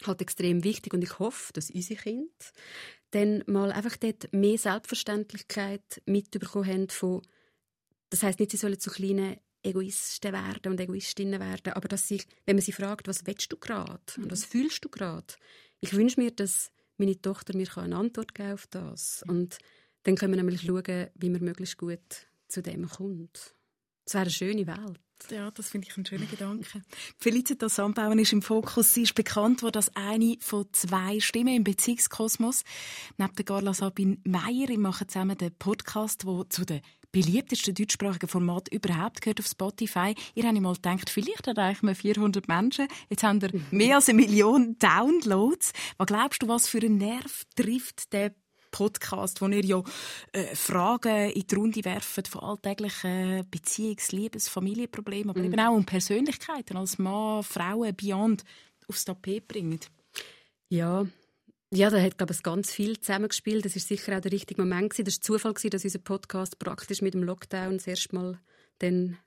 [0.07, 0.95] halt extrem wichtig.
[0.95, 2.29] Und ich hoffe, dass unsere Kinder
[3.11, 7.23] dann mal einfach dort mehr Selbstverständlichkeit mitbekommen haben von,
[8.11, 12.23] das heißt nicht, sie sollen zu kleinen Egoisten werden und Egoistinnen werden, aber dass sie,
[12.45, 15.35] wenn man sie fragt, was willst du gerade und was fühlst du gerade,
[15.81, 19.25] ich wünsche mir, dass meine Tochter mir eine Antwort geben auf das.
[19.27, 19.59] Und
[20.05, 23.55] dann können wir nämlich schauen, wie man möglichst gut zu dem kommt.
[24.07, 25.01] Es wäre eine schöne Welt.
[25.31, 26.83] Ja, das finde ich ein schöner Gedanke.
[27.19, 28.93] Felicitas Sandbauern ist im Fokus.
[28.93, 32.63] Sie ist bekannt worden als eine von zwei Stimmen im Beziehungskosmos.
[33.17, 34.69] Neben der Carla Sabine Meyer.
[34.69, 40.15] Wir machen zusammen den Podcast, der zu den beliebtesten deutschsprachigen Format überhaupt gehört auf Spotify.
[40.35, 42.89] Ihr habt mal gedacht, vielleicht erreichen wir 400 Menschen.
[43.09, 45.73] Jetzt haben wir mehr als eine Million Downloads.
[45.97, 48.35] Was glaubst du, was für einen Nerv trifft der
[48.75, 49.81] Podcast, wo ihr ja
[50.33, 55.47] äh, Fragen in die Runde werft von alltäglichen Beziehungs-, Liebes-, Familienproblemen, aber mhm.
[55.47, 58.43] eben auch um Persönlichkeiten als Mann, Frauen, Beyond
[58.89, 59.93] aufs Tapet bringt.
[60.71, 61.07] Ja,
[61.73, 63.65] ja, da hat, glaube ich, ganz viel zusammengespielt.
[63.65, 65.05] Das ist sicher auch der richtige Moment gewesen.
[65.05, 68.41] Das war Zufall, gewesen, dass unser Podcast praktisch mit dem Lockdown das erste Mal
[68.79, 69.19] dann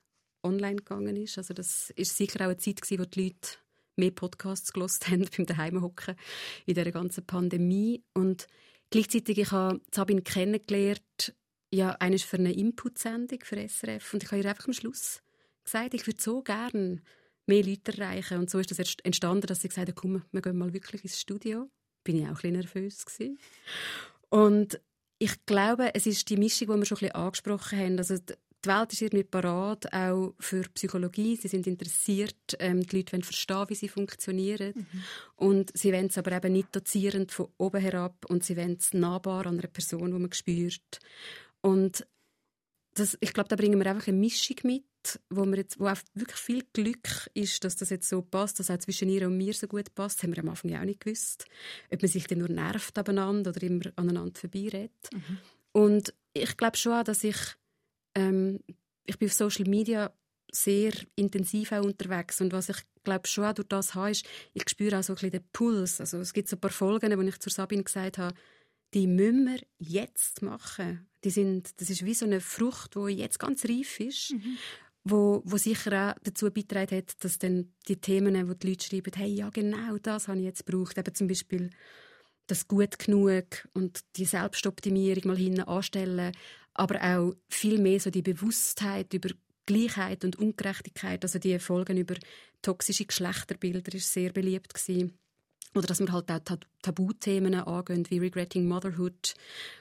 [0.43, 1.37] online gegangen ist.
[1.37, 3.57] Also das ist sicher auch eine Zeit gewesen, wo die Leute
[3.95, 6.15] mehr Podcasts gelost haben beim Daheimhocken
[6.65, 8.03] in dieser ganzen Pandemie.
[8.13, 8.47] Und
[8.89, 11.35] Gleichzeitig ich habe Sabine kennengelernt,
[11.73, 15.21] ja, eines für eine Input-Sendung für SRF und ich habe ihr einfach am Schluss
[15.63, 17.01] gesagt, ich würde so gerne
[17.45, 20.41] mehr Leute erreichen und so ist das erst entstanden, dass sie gesagt hat, komm, wir
[20.41, 21.69] gehen mal wirklich ins Studio.
[22.03, 23.37] Bin ich auch ein bisschen nervös gewesen.
[24.29, 24.79] Und
[25.19, 27.97] ich glaube, es ist die Mischung, die wir schon ein bisschen angesprochen haben.
[27.97, 28.15] Also
[28.65, 31.35] die Welt ist irgendwie parat, auch für Psychologie.
[31.35, 32.57] Sie sind interessiert.
[32.59, 34.73] Ähm, die Leute wollen verstehen, wie sie funktionieren.
[34.75, 35.03] Mhm.
[35.35, 38.93] Und sie wollen es aber eben nicht dozierend von oben herab und sie wollen es
[38.93, 40.99] nahbar an einer Person, die man spürt.
[41.61, 42.05] Und
[42.95, 44.83] das, ich glaube, da bringen wir einfach eine Mischung mit,
[45.29, 48.71] wo, wir jetzt, wo auch wirklich viel Glück ist, dass das jetzt so passt, dass
[48.71, 50.17] auch zwischen ihr und mir so gut passt.
[50.17, 51.45] Das haben wir am Anfang ja auch nicht gewusst.
[51.91, 54.91] Ob man sich dann nur nervt aneinander oder immer aneinander vorbeiredet.
[55.13, 55.37] Mhm.
[55.73, 57.37] Und ich glaube schon auch, dass ich
[58.17, 58.59] ähm,
[59.05, 60.11] ich bin auf Social Media
[60.51, 64.67] sehr intensiv auch unterwegs und was ich glaube schon auch durch das habe, ist, ich
[64.69, 66.01] spüre auch so ein bisschen den Puls.
[66.01, 68.35] Also es gibt so ein paar Folgen, wo ich zu Sabine gesagt habe,
[68.93, 71.07] die müssen wir jetzt machen.
[71.23, 74.57] Die sind, das ist wie so eine Frucht, die jetzt ganz reif ist, mhm.
[75.03, 79.11] wo, wo sicher auch dazu beitragen hat, dass dann die Themen, wo die Leute schreiben,
[79.15, 81.69] hey, ja genau das habe ich jetzt gebraucht, eben zum Beispiel
[82.47, 86.31] das gut genug und die Selbstoptimierung mal hinten anstellen,
[86.77, 89.29] aber auch viel mehr so die Bewusstheit über
[89.65, 92.15] Gleichheit und Ungerechtigkeit, also die Folgen über
[92.61, 95.17] toxische Geschlechterbilder ist sehr beliebt gewesen.
[95.75, 99.35] Oder dass wir halt auch Tabuthemen angehen, wie Regretting Motherhood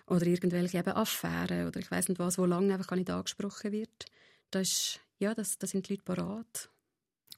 [0.07, 3.73] oder irgendwelche eben Affären oder ich weiß nicht was, wo lange einfach gar nicht angesprochen
[3.73, 4.07] wird.
[4.51, 6.71] Das, ist, ja, das, das sind die Leute parat.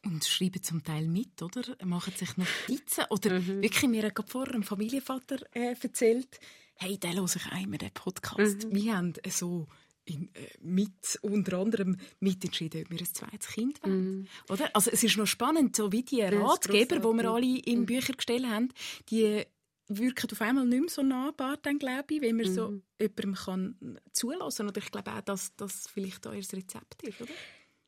[0.04, 1.62] Und schreiben zum Teil mit, oder?
[1.84, 3.04] Machen sich Notizen.
[3.10, 3.62] Oder mhm.
[3.62, 6.40] wirklich, mir hat vorher ein Familienvater äh, erzählt,
[6.78, 8.66] hey, der höre ich einmal den Podcast.
[8.66, 8.74] Mhm.
[8.74, 9.66] Wir haben so
[10.04, 14.20] in, äh, mit, unter anderem mitentschieden, ob wir ein zweites Kind wollen.
[14.20, 14.28] Mm.
[14.48, 14.70] Oder?
[14.74, 17.86] Also es ist noch spannend, so wie die Ratgeber, die wir alle in mm.
[17.86, 18.70] Bücher gestellt haben,
[19.10, 19.44] die
[19.88, 22.54] wirken auf einmal nicht mehr so nahbar, dann, glaube ich, wenn man mm.
[22.54, 22.82] so mhm.
[22.98, 27.32] jemandem kann zulassen Oder ich glaube auch, dass das vielleicht euer Rezept ist, oder?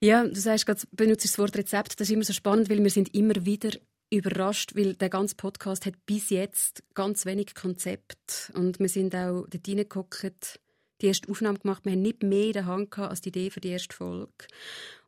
[0.02, 2.00] Ja, du sagst gerade, benutzt das Wort Rezept.
[2.00, 3.70] Das ist immer so spannend, weil wir sind immer wieder
[4.10, 9.46] überrascht, weil der ganze Podcast hat bis jetzt ganz wenig Konzept und wir sind auch
[9.48, 10.60] dort reingeguckt
[11.00, 11.84] die erste Aufnahme gemacht.
[11.84, 14.32] Wir haben nicht mehr in der Hand als die Idee für die erste Folge.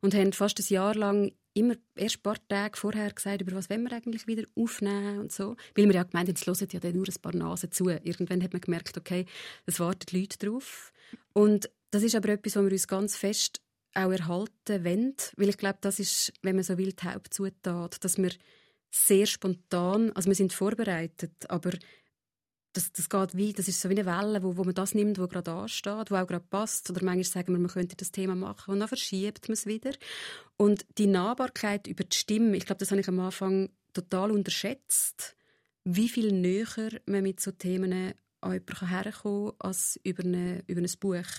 [0.00, 3.68] Und haben fast ein Jahr lang immer erst ein paar Tage vorher gesagt, über was
[3.68, 5.56] wollen wir eigentlich wieder aufnehmen und so.
[5.74, 7.88] Weil wir ja gemeint haben, es hören ja nur ein paar Nasen zu.
[7.88, 9.26] Irgendwann hat man gemerkt, okay,
[9.66, 10.92] es warten Leute drauf.
[11.34, 13.60] Und das ist aber etwas, was wir uns ganz fest
[13.94, 15.14] auch erhalten wollen.
[15.36, 18.30] Weil ich glaube, das ist, wenn man so will, die Hauptzutat, dass wir
[18.92, 21.72] sehr spontan, also wir sind vorbereitet, aber
[22.74, 25.18] das, das geht wie, das ist so wie eine Welle, wo, wo man das nimmt,
[25.18, 26.88] wo gerade ansteht, wo auch gerade passt.
[26.90, 29.92] Oder manchmal sagen wir, man könnte das Thema machen und dann verschiebt man es wieder.
[30.56, 35.36] Und die Nahbarkeit über die Stimme, ich glaube, das habe ich am Anfang total unterschätzt,
[35.84, 37.92] wie viel näher man mit so Themen
[38.40, 41.30] an jemanden herkommen kann, als über, eine, über ein Buch.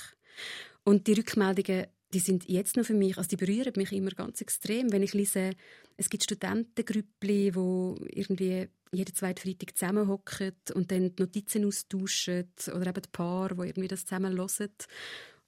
[0.83, 4.41] Und die Rückmeldungen, die sind jetzt noch für mich, also die berühren mich immer ganz
[4.41, 5.51] extrem, wenn ich lese,
[5.97, 12.87] es gibt Studentengrüppli, wo irgendwie jeden zweiten Freitag zusammenhocken und dann die Notizen austauschen oder
[12.87, 14.69] eben die Paar, die irgendwie das zusammen hören.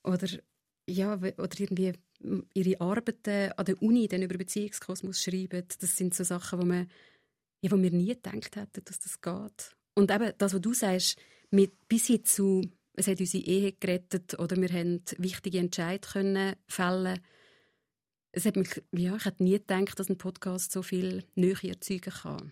[0.03, 0.27] Oder,
[0.89, 1.93] ja, oder irgendwie
[2.53, 5.63] ihre Arbeiten an der Uni dann über Beziehungskosmos schreiben.
[5.79, 6.89] Das sind so Sachen, wo, man,
[7.61, 9.75] ja, wo wir nie gedacht hätten, dass das geht.
[9.93, 11.19] Und eben das, was du sagst,
[11.51, 12.61] mit bis hin zu
[12.95, 17.19] es hat unsere Ehe gerettet oder wir haben wichtige Entscheidungen fällen
[18.35, 22.11] es hat mich, ja, ich hätte nie gedacht, dass ein Podcast so viel Nähe erzeugen
[22.11, 22.51] kann.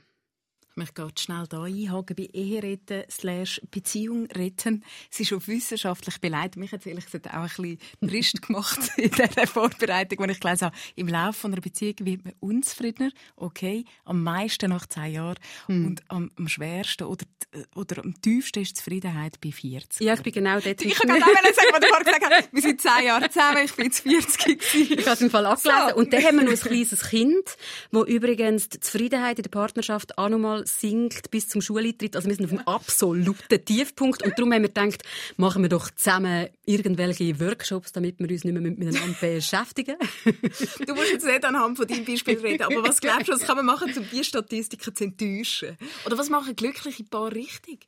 [0.73, 4.83] Ich möchte gerade schnell hier einhaken bei Ehe retten slash Beziehung retten.
[5.11, 6.57] Es ist auf wissenschaftlich beleidigt.
[6.57, 10.39] Mich hat es ehrlich gesagt auch ein bisschen trist gemacht in dieser Vorbereitung, wenn ich
[10.39, 13.11] gelesen habe, im Laufe einer Beziehung wird man unzufriedener.
[13.35, 15.37] Okay, am meisten nach zehn Jahren.
[15.67, 15.85] Hm.
[15.85, 17.27] Und am, am, schwersten oder,
[17.75, 20.01] oder am tiefsten ist die Zufriedenheit bei 40.
[20.03, 20.81] Ja, ich bin genau dort.
[20.81, 22.49] Ich kann gerade auch sagen, was du vorher gesagt hast.
[22.51, 24.93] Wir sind zehn Jahre zusammen, ich bin jetzt 40 gewesen.
[25.03, 25.89] Ich habe es im Fall abgelesen.
[25.89, 25.95] So.
[25.97, 27.57] Und dann haben wir noch ein kleines Kind,
[27.91, 32.15] wo übrigens die Zufriedenheit in der Partnerschaft auch noch sinkt bis zum Schuleintritt.
[32.15, 34.23] Also wir sind auf einem absoluten Tiefpunkt.
[34.23, 35.03] Und darum haben wir gedacht,
[35.37, 39.95] machen wir doch zusammen irgendwelche Workshops, damit wir uns nicht mehr miteinander beschäftigen.
[40.23, 43.57] du musst jetzt nicht anhand von deinem Beispiel reden, aber was glaubst du, was kann
[43.57, 45.77] man machen, um diese Statistiken zu enttäuschen?
[46.05, 47.87] Oder was machen glückliche Paare richtig?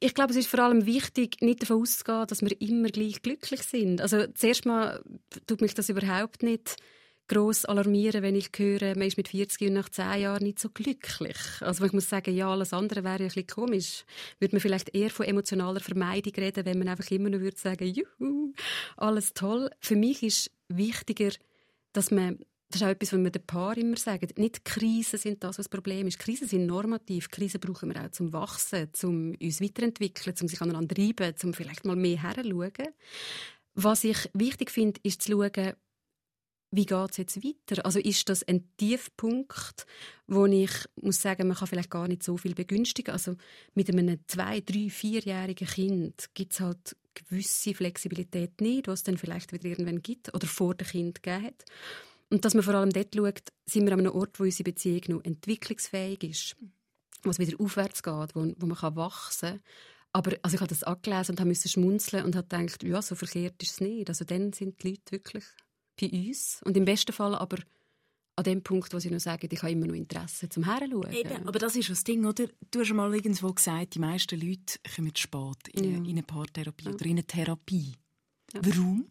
[0.00, 3.62] ich glaube, es ist vor allem wichtig, nicht davon auszugehen, dass wir immer gleich glücklich
[3.62, 4.00] sind.
[4.00, 5.04] Also zuerst mal
[5.46, 6.76] tut mich das überhaupt nicht
[7.30, 10.68] gross alarmieren, wenn ich höre, man ist mit 40 und nach 10 Jahren nicht so
[10.68, 11.36] glücklich.
[11.60, 14.04] Also ich muss sagen, ja, alles andere wäre ja ein bisschen komisch.
[14.40, 17.86] Würde man vielleicht eher von emotionaler Vermeidung reden, wenn man einfach immer nur würde sagen,
[17.86, 18.52] juhu,
[18.96, 19.70] alles toll.
[19.78, 21.30] Für mich ist wichtiger,
[21.92, 24.28] dass man das ist auch etwas, was wir den Paar immer sagen.
[24.36, 26.20] Nicht Krisen sind das, was das Problem ist.
[26.20, 27.28] Krisen sind normativ.
[27.28, 31.84] Krisen brauchen wir auch zum Wachsen, zum uns weiterentwickeln, zum sich aneinander reiben, zum vielleicht
[31.84, 32.94] mal mehr herzuschauen.
[33.74, 35.74] Was ich wichtig finde, ist zu schauen,
[36.72, 37.84] wie geht es jetzt weiter?
[37.84, 39.86] Also ist das ein Tiefpunkt,
[40.26, 43.12] wo ich muss sagen, man kann vielleicht gar nicht so viel begünstigen.
[43.12, 43.36] Also
[43.74, 49.18] mit einem zwei, drei, vierjährigen Kind gibt es halt gewisse Flexibilität nicht, was es dann
[49.18, 51.64] vielleicht wieder irgendwann gibt oder vor dem Kind gegeben hat.
[52.30, 55.02] Und dass man vor allem dort schaut, sind wir an einem Ort, wo unsere Beziehung
[55.08, 56.56] noch entwicklungsfähig ist,
[57.24, 59.60] wo es wieder aufwärts geht, wo, wo man kann wachsen kann.
[60.12, 63.60] Aber also ich habe das angelesen und musste schmunzeln und habe gedacht, ja, so verkehrt
[63.62, 64.08] ist es nicht.
[64.08, 65.44] Also dann sind die Leute wirklich
[66.00, 66.60] bei uns.
[66.64, 67.58] Und im besten Fall aber
[68.36, 71.12] an dem Punkt, wo sie noch sagen, ich habe immer noch Interesse zum Herschauen.
[71.12, 72.46] Eben, aber das ist das Ding, oder?
[72.70, 75.98] Du hast mal irgendwo gesagt, die meisten Leute kommen spät in, ja.
[75.98, 76.92] in eine Paartherapie ja.
[76.92, 77.92] oder in eine Therapie.
[78.54, 78.60] Ja.
[78.64, 79.10] Warum?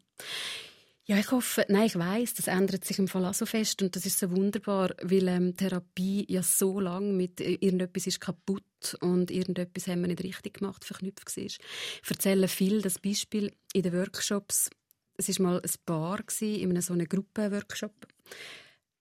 [1.05, 3.95] Ja, ich hoffe, nein, ich weiß, das ändert sich im Fall auch so fest und
[3.95, 9.31] das ist so wunderbar, weil ähm, Therapie ja so lange mit irgendetwas ist kaputt und
[9.31, 11.43] irgendetwas haben wir nicht richtig gemacht verknüpft war.
[11.43, 11.59] Ich
[12.07, 14.69] erzähle viel das Beispiel in den Workshops,
[15.19, 18.07] es war mal ein Paar in einem so einem Gruppenworkshop.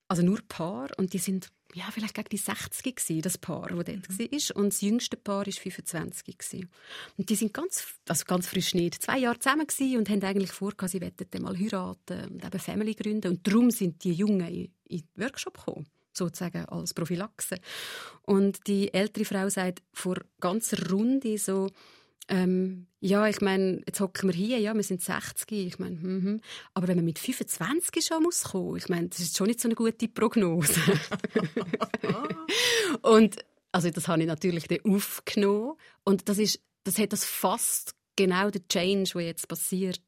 [0.09, 0.89] Also nur Paar.
[0.99, 4.19] Und die sind ja, vielleicht gegen die 60 gewesen, das Paar, das dort mhm.
[4.19, 4.57] war.
[4.57, 6.39] Und das jüngste Paar war 25.
[6.39, 6.71] Gewesen.
[7.16, 10.51] Und die sind ganz, also ganz frisch nicht, zwei Jahre zusammen gewesen und haben eigentlich
[10.51, 13.33] vor, sie wollten mal heiraten und eben Family gründen.
[13.33, 15.87] Und darum sind die Jungen in, in den Workshop gekommen.
[16.12, 17.57] sozusagen als Prophylaxe.
[18.23, 21.69] Und die ältere Frau sagt vor ganzer Runde so,
[22.29, 26.41] ähm, ja, ich meine, jetzt hocken wir hier, ja, wir sind 60, ich meine, -hmm.
[26.74, 29.68] aber wenn man mit 25 schon muss kommen, ich meine, das ist schon nicht so
[29.68, 30.81] eine gute Prognose.
[33.03, 33.37] und
[33.72, 35.74] also das habe ich natürlich dann aufgenommen
[36.05, 40.03] und das ist, das hat das fast genau der Change, der jetzt passiert.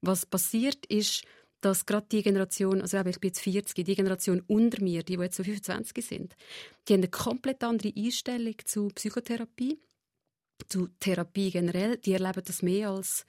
[0.00, 1.22] Was passiert ist,
[1.62, 5.22] dass gerade die Generation, also ich bin jetzt 40, die Generation unter mir, die, die
[5.22, 6.36] jetzt so 25 sind,
[6.86, 9.78] die haben eine komplett andere Einstellung zu Psychotherapie,
[10.68, 11.98] zu Therapie generell.
[11.98, 13.26] Die erleben das mehr als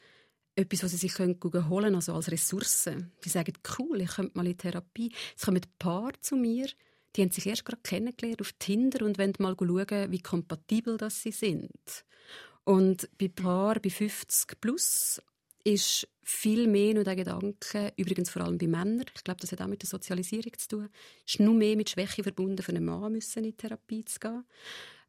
[0.55, 2.89] etwas, was sie sich holen können, also als Ressource.
[3.23, 5.11] Die sagen, cool, ich könnte mal in Therapie.
[5.38, 6.67] Es kommen ein Paar zu mir,
[7.15, 11.21] die haben sich erst gerade kennengelernt auf Tinder und wollen mal schauen, wie kompatibel das
[11.21, 12.05] sie sind.
[12.63, 15.21] Und bei Paar bei 50 plus
[15.63, 19.61] ist viel mehr nur der Gedanke, übrigens vor allem bei Männern, ich glaube, das hat
[19.61, 20.89] auch mit der Sozialisierung zu tun,
[21.25, 24.43] ist nur mehr mit Schwäche verbunden, für einen Mann müssen in Therapie zu gehen.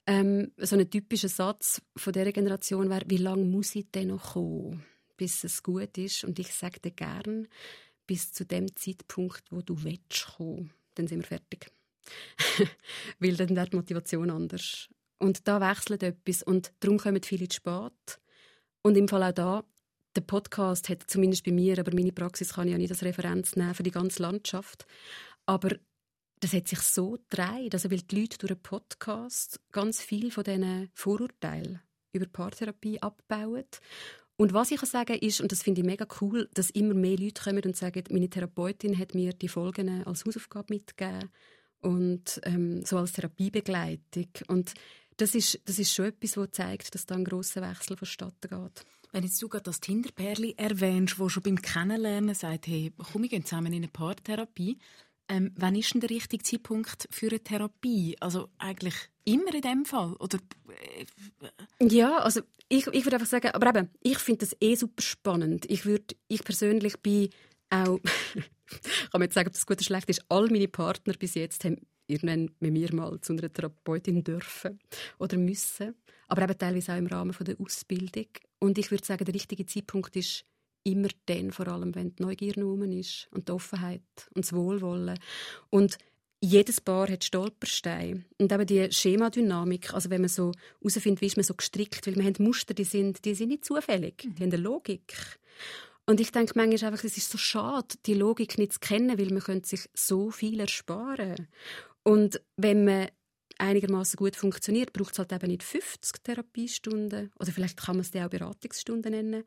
[0.06, 4.34] Ähm, so ein typischer Satz von dieser Generation wäre, wie lange muss ich denn noch
[4.34, 4.84] kommen,
[5.16, 6.24] bis es gut ist?
[6.24, 7.48] Und ich sage dir gern,
[8.06, 11.70] bis zu dem Zeitpunkt, wo du willst kommen, dann sind wir fertig.
[13.18, 14.88] Weil dann wird die Motivation anders.
[15.18, 18.20] Und da wechselt etwas und darum kommen viele zu spät.
[18.82, 19.64] Und im Fall auch da,
[20.14, 23.56] der Podcast hat zumindest bei mir, aber meine Praxis kann ich ja nicht als Referenz
[23.56, 24.86] nehmen für die ganze Landschaft.
[25.46, 25.70] Aber
[26.40, 30.44] das hat sich so gedreht, also weil die Leute durch einen Podcast ganz viel von
[30.44, 31.80] diesen Vorurteilen
[32.12, 33.64] über Paartherapie abbauen.
[34.36, 37.16] Und was ich kann sagen ist, und das finde ich mega cool, dass immer mehr
[37.16, 41.30] Leute kommen und sagen, meine Therapeutin hat mir die Folgen als Hausaufgabe mitgegeben
[41.80, 44.28] und ähm, so als Therapiebegleitung.
[44.48, 44.74] Und
[45.16, 48.84] das ist, das ist schon etwas, das zeigt, dass da ein grosser Wechsel vonstatten geht.
[49.12, 53.30] Wenn jetzt du gerade das Tinderpärli erwähnst, wo schon beim Kennenlernen sagt, hey, komm, wir
[53.30, 54.78] gehen zusammen in eine Paartherapie.
[55.28, 58.16] Ähm, wann ist denn der richtige Zeitpunkt für eine Therapie?
[58.20, 60.14] Also eigentlich immer in dem Fall?
[60.14, 64.74] Oder, äh, ja, also ich, ich würde einfach sagen, aber eben, ich finde das eh
[64.74, 65.66] super spannend.
[65.68, 67.30] Ich, würd, ich persönlich bin
[67.70, 67.98] auch,
[68.32, 71.64] kann man jetzt sagen, ob das gut oder schlecht ist, all meine Partner bis jetzt
[71.64, 74.78] haben irgendwann mit mir mal zu einer Therapeutin dürfen
[75.18, 75.94] oder müssen.
[76.28, 78.26] Aber eben teilweise auch im Rahmen der Ausbildung.
[78.58, 80.44] Und ich würde sagen, der richtige Zeitpunkt ist
[80.86, 84.02] immer dann, vor allem wenn die Neugier rum ist und die Offenheit
[84.34, 85.18] und das Wohlwollen.
[85.70, 85.98] Und
[86.40, 88.24] jedes Paar hat Stolpersteine.
[88.38, 92.16] Und eben die Schemadynamik, also wenn man so herausfindet, wie ist man so gestrickt, weil
[92.16, 95.38] wir haben Muster, die sind, die sind nicht zufällig, die haben eine Logik.
[96.06, 99.30] Und ich denke manchmal einfach, es ist so schade, die Logik nicht zu kennen, weil
[99.30, 101.48] man könnte sich so viel ersparen.
[102.04, 103.08] Und wenn man
[103.58, 108.14] einigermaßen gut funktioniert, braucht es halt eben nicht 50 Therapiestunden oder vielleicht kann man es
[108.14, 109.44] auch Beratungsstunden nennen.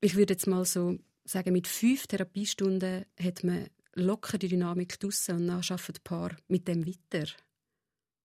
[0.00, 5.36] Ich würde jetzt mal so sagen, mit fünf Therapiestunden hat man locker die Dynamik draussen
[5.36, 7.28] und dann arbeitet ein Paar mit dem weiter.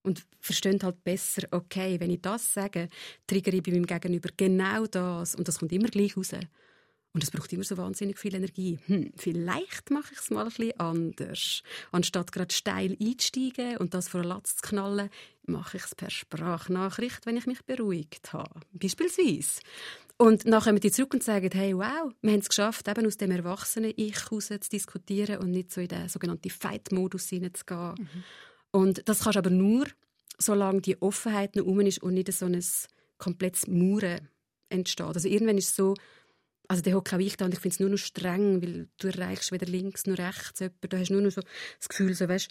[0.04, 2.90] Und verstehen halt besser, okay, wenn ich das sage,
[3.26, 6.32] triggere ich bei meinem Gegenüber genau das und das kommt immer gleich raus.
[7.14, 8.80] Und es braucht immer so wahnsinnig viel Energie.
[8.88, 11.62] Hm, vielleicht mache ich es mal ein bisschen anders.
[11.92, 15.12] Anstatt gerade steil einzusteigen und das vor einen Latz zu knallen,
[15.46, 18.62] mache ich es per Sprachnachricht, wenn ich mich beruhigt habe.
[18.74, 19.62] Beispielsweise.
[20.24, 23.18] Und dann kommen die zurück und sagen, hey, wow, wir haben es geschafft, eben aus
[23.18, 27.96] dem Erwachsenen-Ich heraus zu diskutieren und nicht so in den sogenannten Fight-Modus hineinzugehen.
[27.98, 28.24] Mhm.
[28.72, 29.86] Und das kannst du aber nur,
[30.38, 32.64] solange die Offenheit noch ist und nicht so ein
[33.18, 34.30] komplettes Mauern
[34.70, 35.06] entsteht.
[35.06, 35.94] Also irgendwann ist es so,
[36.70, 39.08] also der hockt auch ich da und ich finde es nur noch streng, weil du
[39.10, 40.88] erreichst weder links noch rechts jemanden.
[40.88, 41.42] Du hast nur noch so
[41.80, 42.50] das Gefühl, so, weißt,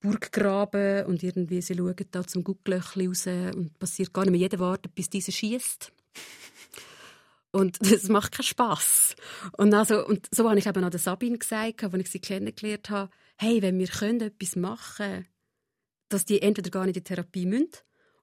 [0.00, 4.40] Burggraben und irgendwie sie schauen da zum Gucklöchli raus und passiert gar nicht mehr.
[4.40, 5.90] Jeder wartet, bis dieser schießt.
[7.54, 9.14] Und das macht keinen Spass.
[9.56, 12.90] Und, also, und so habe ich eben an der Sabine gesagt, als ich sie kennengelernt
[12.90, 15.26] habe, hey, wenn wir können etwas machen können,
[16.08, 17.70] dass die entweder gar nicht in die Therapie müssen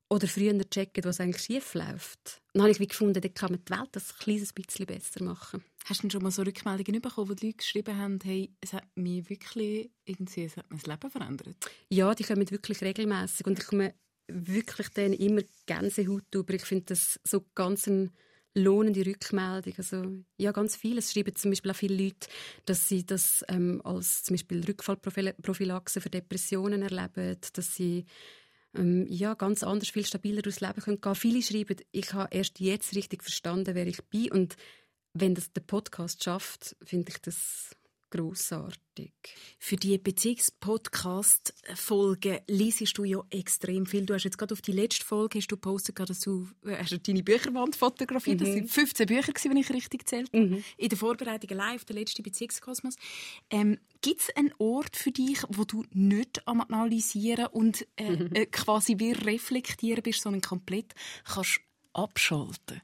[0.10, 2.42] oder früher checken, was eigentlich schief läuft.
[2.54, 5.64] Dann habe ich wie gefunden, dann kann man die Welt ein kleines bisschen besser machen.
[5.86, 8.84] Hast du schon mal so Rückmeldungen bekommen, wo die Leute geschrieben haben, hey, es hat
[8.96, 11.56] mich wirklich irgendwie, es hat mein Leben verändert?
[11.90, 13.94] Ja, die kommen wirklich regelmäßig und ich komme
[14.28, 16.54] wirklich dann immer Gänsehaut über.
[16.54, 18.12] Ich finde das so ganz ein
[18.54, 19.74] lohnende Rückmeldung.
[19.78, 21.00] Also, ja, ganz viele.
[21.00, 22.28] Es schreiben zum Beispiel auch viele Leute,
[22.66, 28.06] dass sie das ähm, als zum Beispiel Rückfallprophylaxe für Depressionen erleben, dass sie
[28.76, 31.16] ähm, ja, ganz anders, viel stabiler durchs Leben können gehen.
[31.16, 34.32] Viele schreiben, ich habe erst jetzt richtig verstanden, wer ich bin.
[34.32, 34.56] Und
[35.14, 37.76] wenn das der Podcast schafft, finde ich das
[38.12, 39.12] grossartig.
[39.58, 44.06] Für die Beziehungspodcast-Folgen liest du ja extrem viel.
[44.06, 46.96] Du hast jetzt gerade auf die letzte Folge hast du postet, dass du äh, hast
[47.08, 48.42] deine Bücherwand fotografiert.
[48.42, 48.46] Mhm.
[48.46, 50.64] Das sind 15 Bücher, wenn ich richtig zählt mhm.
[50.78, 52.98] In der Vorbereitung live, der letzte Beziehungskosmos.
[53.50, 58.30] Ähm, Gibt es einen Ort für dich, wo du nicht am Analysieren und äh, mhm.
[58.34, 60.94] äh, quasi wie reflektieren bist, sondern komplett
[61.24, 61.62] kannst
[61.94, 62.84] abschalten?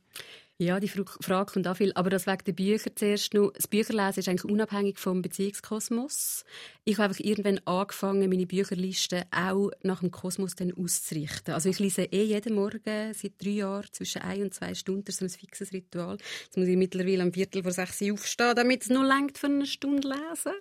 [0.59, 1.91] Ja, die Frage kommt auch viel.
[1.93, 3.51] Aber das wegen der Bücher zuerst noch.
[3.51, 6.45] Das Bücherlesen ist eigentlich unabhängig vom Beziehungskosmos.
[6.83, 11.53] Ich habe einfach irgendwann angefangen, meine Bücherliste auch nach dem Kosmos dann auszurichten.
[11.53, 15.05] Also ich lese eh jeden Morgen seit drei Jahren zwischen ein und zwei Stunden.
[15.05, 16.17] Das ist so ein fixes Ritual.
[16.45, 19.67] Jetzt muss ich mittlerweile am Viertel vor sechs aufstehen, damit es nur längt für eine
[19.67, 20.53] Stunde lesen.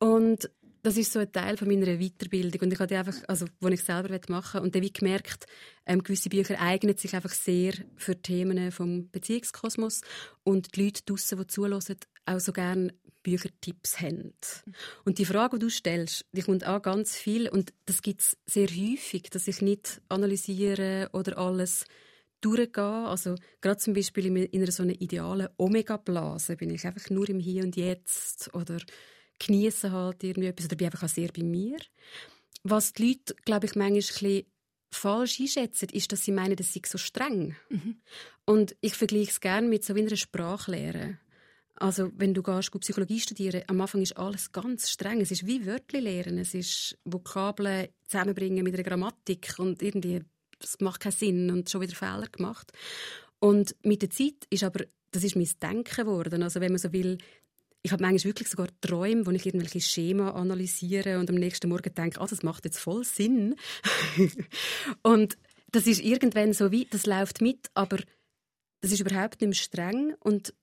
[0.00, 0.50] Und
[0.82, 3.82] das ist so ein Teil von meiner Weiterbildung und ich habe einfach, also, wo ich
[3.82, 5.46] selber machen und dann gemerkt,
[5.86, 10.02] ähm, gewisse Bücher eignen sich einfach sehr für Themen vom Beziehungskosmos
[10.44, 14.32] und die Leute draussen, die zulassen, auch so gerne Büchertipps haben.
[15.04, 18.36] Und die Frage, die du stellst, die kommt auch ganz viel und das gibt es
[18.46, 21.84] sehr häufig, dass ich nicht analysiere oder alles
[22.40, 22.84] durchgehe.
[22.84, 27.40] Also gerade zum Beispiel in einer so einer idealen Omega-Blase bin ich einfach nur im
[27.40, 28.78] Hier und Jetzt oder
[29.38, 31.78] genieße halt irgendwie etwas oder bin einfach auch sehr bei mir.
[32.64, 34.46] Was die Leute, glaube ich, manchmal ein bisschen
[34.90, 37.56] falsch einschätzen, ist, dass sie meinen, das sei so streng.
[37.68, 38.00] Mhm.
[38.44, 41.18] Und ich vergleiche es gerne mit so wie einer Sprachlehre.
[41.80, 45.20] Also, wenn du gehst, Psychologie studieren, am Anfang ist alles ganz streng.
[45.20, 46.38] Es ist wie Wörter lernen.
[46.38, 50.22] Es ist Vokabeln zusammenbringen mit einer Grammatik und irgendwie,
[50.58, 52.72] das macht keinen Sinn und schon wieder Fehler gemacht.
[53.38, 56.42] Und mit der Zeit ist aber, das ist mein Denken geworden.
[56.42, 57.18] Also, wenn man so will,
[57.82, 61.94] ich habe manchmal wirklich sogar Träume, wo ich irgendwelche Schema analysiere und am nächsten Morgen
[61.94, 63.54] denke, ah, das macht jetzt voll Sinn.
[65.02, 65.38] und
[65.70, 67.98] das ist irgendwann so wie, das läuft mit, aber
[68.80, 70.54] das ist überhaupt nicht mehr streng und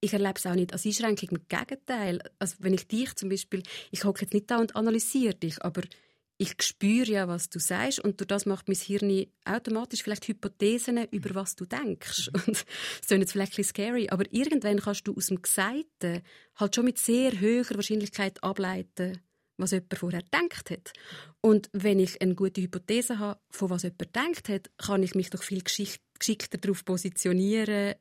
[0.00, 1.30] ich erlebe es auch nicht als Einschränkung.
[1.30, 2.20] Im Gegenteil.
[2.38, 5.82] Also wenn ich dich zum Beispiel, ich hocke jetzt nicht da und analysiere dich, aber
[6.36, 11.04] ich spüre ja, was du sagst und durch das macht mein Hirn automatisch vielleicht Hypothesen
[11.10, 12.30] über was du denkst.
[12.32, 12.42] Mhm.
[12.46, 12.64] Und
[13.00, 16.22] das ist jetzt vielleicht ein scary, aber irgendwann kannst du aus dem Gesagten
[16.56, 19.20] halt schon mit sehr hoher Wahrscheinlichkeit ableiten,
[19.56, 20.92] was jemand vorher gedacht hat.
[21.40, 25.30] Und wenn ich eine gute Hypothese habe, von was jemand gedacht hat, kann ich mich
[25.30, 27.94] doch viel geschickter darauf positionieren,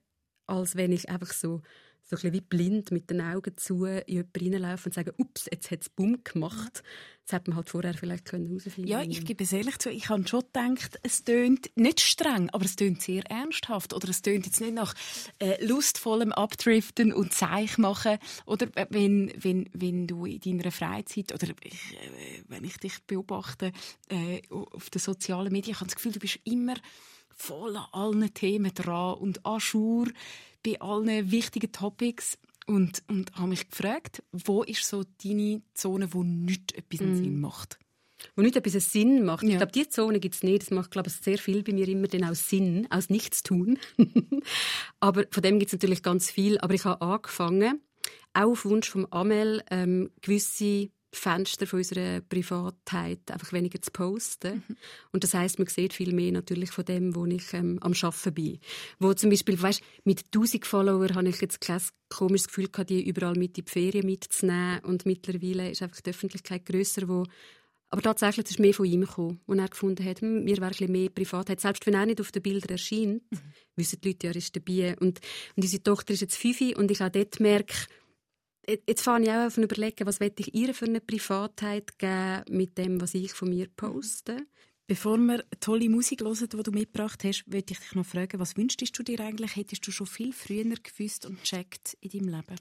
[0.48, 1.62] als wenn ich einfach so
[2.06, 5.48] so ein bisschen wie blind mit den Augen zu in jemanden reinlaufen und sagen, ups,
[5.52, 6.84] jetzt hat es Bumm gemacht.
[7.26, 8.88] Das hätte man halt vorher vielleicht herausfinden können.
[8.88, 12.66] Ja, ich gebe es ehrlich zu, ich habe schon gedacht, es tönt nicht streng, aber
[12.66, 13.94] es tönt sehr ernsthaft.
[13.94, 14.94] Oder es tönt jetzt nicht nach
[15.40, 18.18] äh, lustvollem Abdriften und Zeich machen.
[18.46, 23.02] Oder äh, wenn, wenn, wenn du in deiner Freizeit, oder ich, äh, wenn ich dich
[23.08, 23.72] beobachte
[24.10, 26.76] äh, auf den sozialen Medien, ich habe das Gefühl, du bist immer
[27.36, 30.08] voll an allen Themen dran und an Schur
[30.66, 36.24] bei allen wichtigen Topics und, und habe mich gefragt, wo ist so deine Zone, wo
[36.24, 37.16] nicht etwas mm.
[37.16, 37.78] Sinn macht?
[38.36, 39.44] Wo nicht etwas Sinn macht.
[39.44, 39.50] Ja.
[39.50, 40.62] Ich glaube, diese Zone gibt es nicht.
[40.62, 43.78] Das macht, glaube ich, sehr viel bei mir immer dann aus Sinn, aus Nichtstun.
[45.02, 46.58] aber von dem gibt es natürlich ganz viel.
[46.60, 47.82] Aber ich habe angefangen,
[48.34, 54.64] auch auf Wunsch von Amel, ähm, gewisse Fenster von unserer Privatheit einfach weniger zu posten.
[54.68, 54.78] Mhm.
[55.12, 58.34] Und das heißt, man sieht viel mehr natürlich von dem, wo ich ähm, am Arbeiten
[58.34, 58.60] bin.
[59.00, 63.08] Wo zum Beispiel, weißt, mit 1000 Follower habe ich jetzt kein komisches Gefühl gehabt, die
[63.08, 64.80] überall mit in die Ferien mitzunehmen.
[64.80, 67.26] Und mittlerweile ist einfach die Öffentlichkeit grösser, wo
[67.94, 70.92] aber tatsächlich ist mehr von ihm gekommen, wo er gefunden hat, hm, mir wäre ein
[70.92, 71.62] mehr Privatheit.
[71.62, 73.40] Selbst wenn er nicht auf den Bildern erscheint, mhm.
[73.76, 74.96] wissen die Leute, er ist dabei.
[75.00, 75.20] Und,
[75.56, 77.76] und unsere Tochter ist jetzt fünf und ich auch dort merke,
[78.66, 83.02] Jetzt fange ich auch auf überlegen, was ich ihr für eine Privatheit geben mit dem,
[83.02, 84.48] was ich von mir poste.
[84.88, 88.58] Bevor wir tolle Musik hören, die du mitgebracht hast, würde ich dich noch fragen, was
[88.58, 89.56] wünschtest du dir eigentlich?
[89.56, 92.56] Hättest du schon viel früher gewusst und checkt in deinem Leben?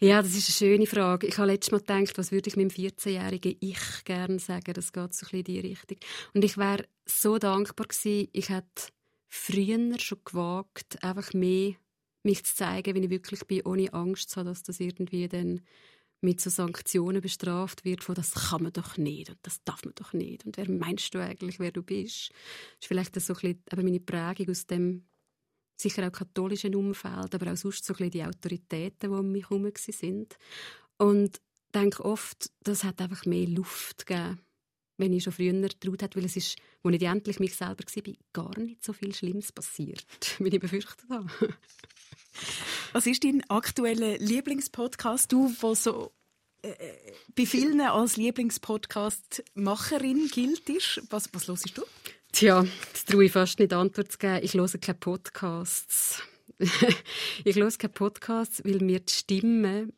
[0.00, 1.26] Ja, das ist eine schöne Frage.
[1.26, 4.74] Ich habe letztes Mal gedacht, was würde ich meinem 14-jährigen Ich gerne sagen?
[4.74, 5.98] Das geht so ein bisschen in die Richtung.
[6.34, 8.92] Und ich wäre so dankbar gewesen, ich hätte
[9.28, 11.74] früher schon gewagt, einfach mehr
[12.26, 15.62] mich zu zeigen, wie ich wirklich bin, ohne Angst zu dass das irgendwie dann
[16.20, 19.94] mit so Sanktionen bestraft wird, von das kann man doch nicht und das darf man
[19.94, 22.30] doch nicht und wer meinst du eigentlich, wer du bist?
[22.30, 25.04] Das ist vielleicht so ein bisschen meine Prägung aus dem
[25.76, 29.48] sicher auch katholischen Umfeld, aber auch sonst so ein bisschen die Autoritäten, die um mich
[29.50, 30.36] herum sind.
[30.96, 34.40] Und ich denke oft, das hat einfach mehr Luft gegeben,
[34.98, 38.12] wenn ich schon früher getraut habe, weil es ist, als ich endlich mich selber war,
[38.32, 40.04] gar nicht so viel Schlimmes passiert,
[40.38, 41.28] wie ich befürchtet habe.
[42.92, 45.32] Was ist dein aktueller Lieblingspodcast?
[45.32, 46.12] Du, wo so
[46.62, 46.74] äh,
[47.34, 50.62] bei vielen als Lieblingspodcast-Macherin gilt,
[51.10, 51.82] was, was hörst du?
[52.32, 54.40] Tja, das traue ich fast nicht Antwort zu geben.
[54.42, 56.22] Ich höre keine Podcasts.
[57.44, 59.88] ich höre keine Podcasts, weil mir die Stimme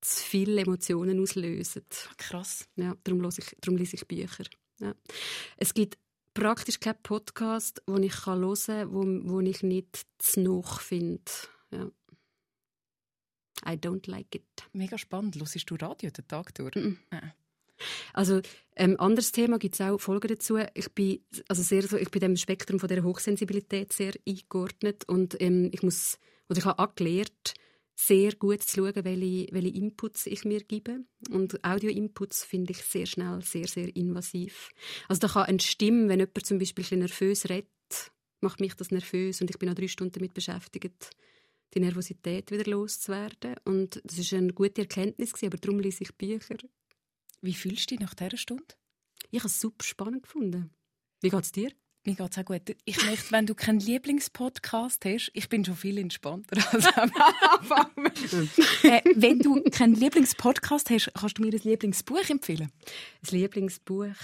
[0.00, 1.84] zu viele Emotionen auslösen.
[2.16, 2.68] Krass.
[2.76, 4.44] Ja, darum, lese ich, darum lese ich Bücher.
[4.80, 4.94] Ja.
[5.56, 5.98] Es gibt
[6.34, 11.30] praktisch keinen Podcast, den ich hören kann, wo, wo ich nicht zu noch finde.
[11.70, 11.90] Ja.
[13.66, 14.44] I don't like it.
[14.72, 15.36] Mega spannend.
[15.36, 16.76] Hörst du Radio den Tag durch?
[16.76, 17.32] Mm -mm.
[18.12, 18.40] Also
[18.76, 20.58] ähm, anderes Thema gibt es auch Folgen dazu.
[20.74, 25.40] Ich bin also sehr so, ich bin dem Spektrum von der Hochsensibilität sehr eingeordnet und
[25.40, 26.18] ähm, ich muss
[26.48, 27.54] oder ich habe angelernt,
[28.00, 31.00] sehr gut zu schauen, welche, welche Inputs ich mir gebe.
[31.30, 34.70] Und Audio-Inputs finde ich sehr schnell sehr, sehr invasiv.
[35.08, 37.68] Also da kann eine Stimme, wenn jemand zum Beispiel ein nervös redet,
[38.40, 41.10] macht mich das nervös und ich bin auch drei Stunden damit beschäftigt,
[41.74, 43.56] die Nervosität wieder loszuwerden.
[43.64, 46.56] Und das ist eine gute Erkenntnis, aber darum lese ich Bücher.
[47.42, 48.74] Wie fühlst du dich nach dieser Stunde?
[49.32, 50.70] Ich habe es super spannend gefunden.
[51.20, 51.72] Wie geht es dir?
[52.08, 52.74] Mir geht es auch gut.
[52.86, 58.06] Ich möchte, wenn du keinen Lieblingspodcast hast, ich bin schon viel entspannter als am Anfang.
[58.84, 62.72] äh, wenn du keinen Lieblingspodcast hast, kannst du mir ein Lieblingsbuch empfehlen?
[62.72, 64.16] Ein Lieblingsbuch?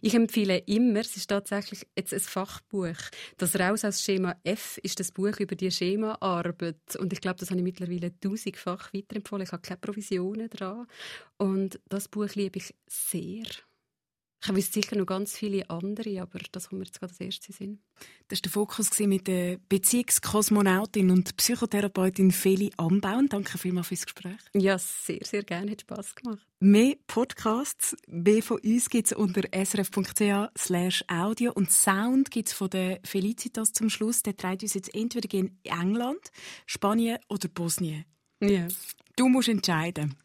[0.00, 2.98] Ich empfehle immer, es ist tatsächlich jetzt ein Fachbuch.
[3.38, 6.96] Das Raus aus Schema F ist das Buch über die Schemaarbeit.
[6.98, 9.44] Und ich glaube, das habe ich mittlerweile tausendfach weiterempfohlen.
[9.46, 10.88] Ich habe keine Provisionen dran.
[11.36, 13.44] Und das Buch liebe ich sehr.
[14.42, 17.56] Ich wüsste sicher noch ganz viele andere, aber das kommt mir jetzt gerade als erstes
[17.56, 17.82] Sinn.
[18.28, 23.28] Das war der Fokus mit der Beziehungskosmonautin und Psychotherapeutin Feli Ambauen.
[23.28, 24.38] Danke vielmals fürs Gespräch.
[24.54, 25.72] Ja, sehr, sehr gerne.
[25.72, 26.46] Hat Spass gemacht.
[26.58, 32.70] Mehr Podcasts, mehr von uns gibt es unter srf.ch audio und Sound gibt es von
[32.70, 34.22] der Felicitas zum Schluss.
[34.22, 36.30] Der treibt uns jetzt entweder in England,
[36.64, 38.06] Spanien oder Bosnien.
[38.40, 38.68] Ja.
[39.16, 40.16] Du musst entscheiden.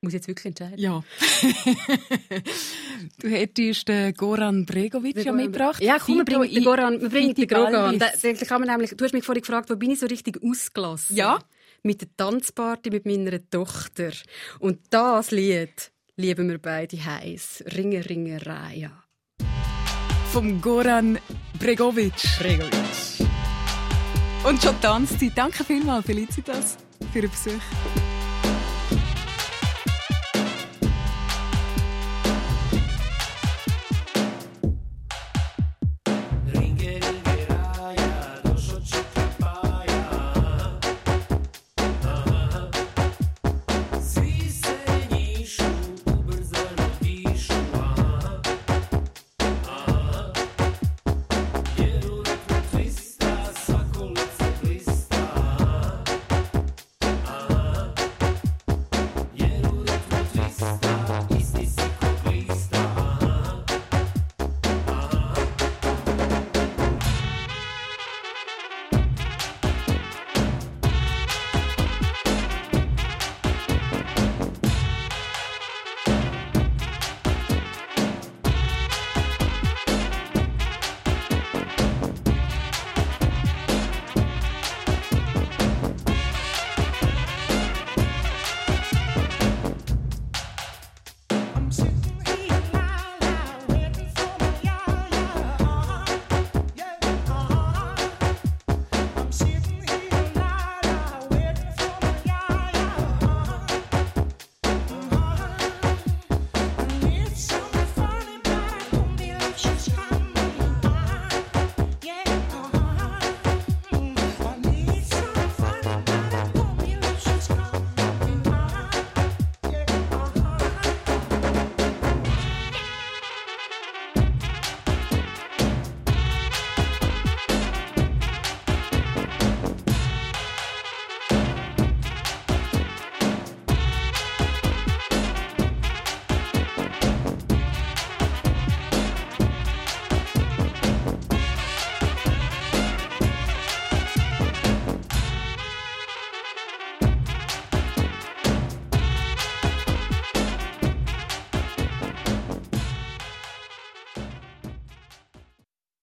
[0.00, 0.78] Muss ich jetzt wirklich entscheiden?
[0.78, 1.02] Ja.
[3.20, 5.82] du hättest den Goran Bregovic ja mitgebracht.
[5.82, 7.98] Ja, komm, wir bringen den Goran, wir bringen den Goran.
[7.98, 10.40] Da, da kann man nämlich, du hast mich vorhin gefragt, wo bin ich so richtig
[10.40, 11.16] ausgelassen?
[11.16, 11.40] Ja.
[11.82, 14.12] Mit der Tanzparty mit meiner Tochter.
[14.60, 17.64] Und das Lied lieben wir beide heiß.
[17.76, 18.40] Ringe, Ringe,
[18.74, 19.02] ja.
[20.32, 21.18] Vom Goran
[21.58, 22.14] Bregovic.
[22.38, 23.28] Bregovic.
[24.44, 25.32] Und schon Tanzzeit.
[25.34, 26.78] Danke vielmals, Felicitas,
[27.12, 28.07] für den Besuch.